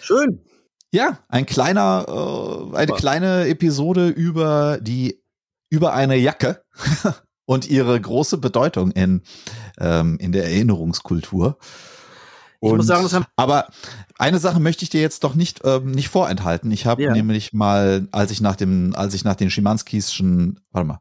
Schön. 0.00 0.44
Ja, 0.90 1.18
ein 1.28 1.46
kleiner, 1.46 2.06
äh, 2.72 2.76
eine 2.76 2.92
kleine 2.92 3.46
Episode 3.46 4.08
über 4.08 4.78
die, 4.80 5.22
über 5.70 5.92
eine 5.92 6.16
Jacke 6.16 6.62
und 7.46 7.68
ihre 7.68 7.98
große 8.00 8.38
Bedeutung 8.38 8.90
in, 8.92 9.22
ähm, 9.78 10.18
in 10.18 10.32
der 10.32 10.44
Erinnerungskultur. 10.44 11.58
Ich 12.60 12.72
muss 12.72 12.86
sagen, 12.86 13.04
das 13.04 13.12
haben- 13.12 13.26
aber 13.36 13.68
eine 14.18 14.38
Sache 14.40 14.58
möchte 14.58 14.82
ich 14.82 14.90
dir 14.90 15.00
jetzt 15.00 15.22
doch 15.22 15.34
nicht, 15.34 15.60
ähm, 15.64 15.92
nicht 15.92 16.08
vorenthalten. 16.08 16.72
Ich 16.72 16.86
habe 16.86 17.02
Ja. 17.02 17.12
nämlich 17.12 17.52
mal, 17.52 18.08
als 18.10 18.30
ich 18.32 18.40
nach 18.40 18.56
dem, 18.56 18.94
als 18.96 19.14
ich 19.14 19.24
nach 19.24 19.36
den 19.36 19.50
Schimanskischen, 19.50 20.60
warte 20.72 20.88
mal, 20.88 20.98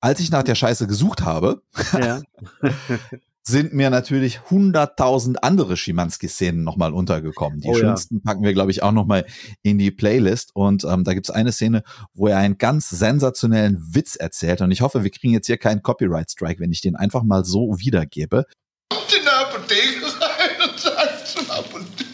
als 0.00 0.20
ich 0.20 0.30
nach 0.30 0.42
der 0.42 0.54
Scheiße 0.54 0.86
gesucht 0.86 1.22
habe, 1.22 1.62
Ja. 1.98 2.20
sind 3.46 3.74
mir 3.74 3.90
natürlich 3.90 4.50
hunderttausend 4.50 5.44
andere 5.44 5.76
Schimanski-Szenen 5.76 6.64
nochmal 6.64 6.94
untergekommen. 6.94 7.60
Die 7.60 7.68
Oh 7.68 7.72
ja. 7.74 7.78
schönsten 7.80 8.22
packen 8.22 8.42
wir, 8.42 8.54
glaube 8.54 8.70
ich, 8.70 8.82
auch 8.82 8.92
nochmal 8.92 9.26
in 9.62 9.76
die 9.76 9.90
Playlist. 9.90 10.50
Und 10.54 10.84
ähm, 10.84 11.04
da 11.04 11.12
gibt's 11.12 11.30
eine 11.30 11.52
Szene, 11.52 11.82
wo 12.14 12.26
er 12.28 12.38
einen 12.38 12.56
ganz 12.56 12.88
sensationellen 12.88 13.78
Witz 13.94 14.16
erzählt. 14.16 14.62
Und 14.62 14.70
ich 14.70 14.80
hoffe, 14.80 15.04
wir 15.04 15.10
kriegen 15.10 15.34
jetzt 15.34 15.46
hier 15.46 15.58
keinen 15.58 15.82
Copyright-Strike, 15.82 16.58
wenn 16.58 16.72
ich 16.72 16.80
den 16.80 16.96
einfach 16.96 17.22
mal 17.22 17.44
so 17.44 17.78
wiedergebe. 17.78 18.46
Kommt 18.88 19.14
in 19.14 19.24
der 19.24 19.38
Apotheke 19.40 20.04
rein 20.04 20.70
und 20.70 20.80
sagt 20.80 21.28
zur 21.28 21.54
Apotheke. 21.54 22.04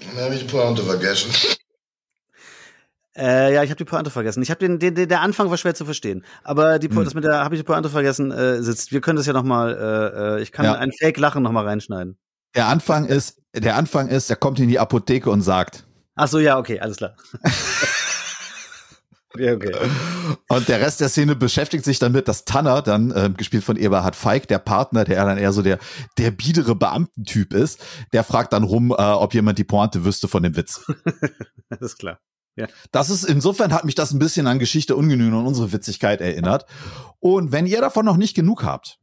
Dann 0.00 0.24
habe 0.24 0.34
ich 0.34 0.40
die 0.42 0.46
Pointe 0.46 0.82
vergessen. 0.84 1.30
Äh, 3.20 3.54
ja, 3.54 3.62
ich 3.62 3.70
habe 3.70 3.76
die 3.76 3.84
Pointe 3.84 4.10
vergessen. 4.10 4.42
Ich 4.42 4.50
habe 4.50 4.58
den, 4.60 4.78
den, 4.78 4.94
der 5.08 5.20
Anfang 5.20 5.50
war 5.50 5.58
schwer 5.58 5.74
zu 5.74 5.84
verstehen, 5.84 6.24
aber 6.42 6.78
die 6.78 6.88
Hm. 6.88 7.04
das 7.04 7.14
mit 7.14 7.24
der 7.24 7.44
habe 7.44 7.54
ich 7.54 7.60
die 7.60 7.64
Pointe 7.64 7.90
vergessen 7.90 8.30
äh, 8.32 8.62
sitzt. 8.62 8.92
Wir 8.92 9.00
können 9.02 9.16
das 9.16 9.26
ja 9.26 9.34
noch 9.34 9.42
mal. 9.42 9.74
Äh, 9.74 10.38
äh, 10.38 10.42
ich 10.42 10.52
kann 10.52 10.64
Ja. 10.64 10.74
ein 10.74 10.90
Fake 10.92 11.18
Lachen 11.18 11.42
noch 11.42 11.52
mal 11.52 11.66
reinschneiden. 11.66 12.18
Der 12.56 12.66
Anfang 12.68 13.04
ist, 13.06 13.40
der 13.54 13.76
Anfang 13.76 14.08
ist, 14.08 14.30
er 14.30 14.36
kommt 14.36 14.58
in 14.58 14.68
die 14.68 14.78
Apotheke 14.78 15.30
und 15.30 15.42
sagt, 15.42 15.86
Ach 16.16 16.28
so, 16.28 16.38
ja, 16.38 16.58
okay, 16.58 16.80
alles 16.80 16.96
klar. 16.96 17.14
ja, 19.36 19.52
okay. 19.54 19.72
Und 20.48 20.68
der 20.68 20.80
Rest 20.80 21.00
der 21.00 21.08
Szene 21.08 21.36
beschäftigt 21.36 21.84
sich 21.84 21.98
damit, 21.98 22.26
dass 22.28 22.44
Tanner, 22.44 22.82
dann 22.82 23.12
ähm, 23.16 23.36
gespielt 23.36 23.64
von 23.64 23.76
Eberhard 23.76 24.16
Feig, 24.16 24.48
der 24.48 24.58
Partner, 24.58 25.04
der 25.04 25.24
dann 25.24 25.38
eher 25.38 25.52
so 25.52 25.62
der, 25.62 25.78
der 26.18 26.30
biedere 26.32 26.74
Beamtentyp 26.74 27.54
ist, 27.54 27.80
der 28.12 28.24
fragt 28.24 28.52
dann 28.52 28.64
rum, 28.64 28.90
äh, 28.90 28.94
ob 29.02 29.32
jemand 29.34 29.58
die 29.58 29.64
Pointe 29.64 30.04
wüsste 30.04 30.26
von 30.28 30.42
dem 30.42 30.56
Witz. 30.56 30.84
Alles 31.70 31.96
klar. 31.96 32.18
Das 32.92 33.10
ist, 33.10 33.24
insofern 33.24 33.72
hat 33.72 33.84
mich 33.84 33.94
das 33.94 34.12
ein 34.12 34.18
bisschen 34.18 34.46
an 34.46 34.58
Geschichte 34.58 34.96
Ungenügen 34.96 35.34
und 35.34 35.46
unsere 35.46 35.72
Witzigkeit 35.72 36.20
erinnert. 36.20 36.66
Und 37.18 37.52
wenn 37.52 37.66
ihr 37.66 37.80
davon 37.80 38.04
noch 38.04 38.16
nicht 38.16 38.34
genug 38.34 38.64
habt, 38.64 38.98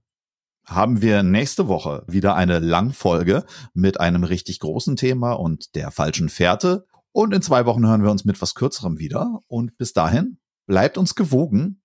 haben 0.66 1.02
wir 1.02 1.24
nächste 1.24 1.68
Woche 1.68 2.04
wieder 2.08 2.36
eine 2.36 2.60
Langfolge 2.60 3.46
mit 3.74 4.00
einem 4.00 4.24
richtig 4.24 4.60
großen 4.60 4.98
Thema 4.98 5.32
und 5.34 5.76
der 5.76 5.92
falschen 5.92 6.30
Fährte. 6.30 6.86
Und 7.14 7.34
in 7.34 7.42
zwei 7.42 7.66
Wochen 7.66 7.88
hören 7.88 8.04
wir 8.04 8.12
uns 8.12 8.26
mit 8.26 8.42
was 8.42 8.54
Kürzerem 8.54 9.00
wieder. 9.00 9.40
Und 9.48 9.78
bis 9.78 9.94
dahin, 9.94 10.40
bleibt 10.66 10.98
uns 10.98 11.16
gewogen. 11.16 11.82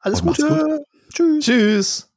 Alles 0.00 0.22
Gute. 0.22 0.84
Tschüss. 1.12 1.44
Tschüss. 1.44 2.09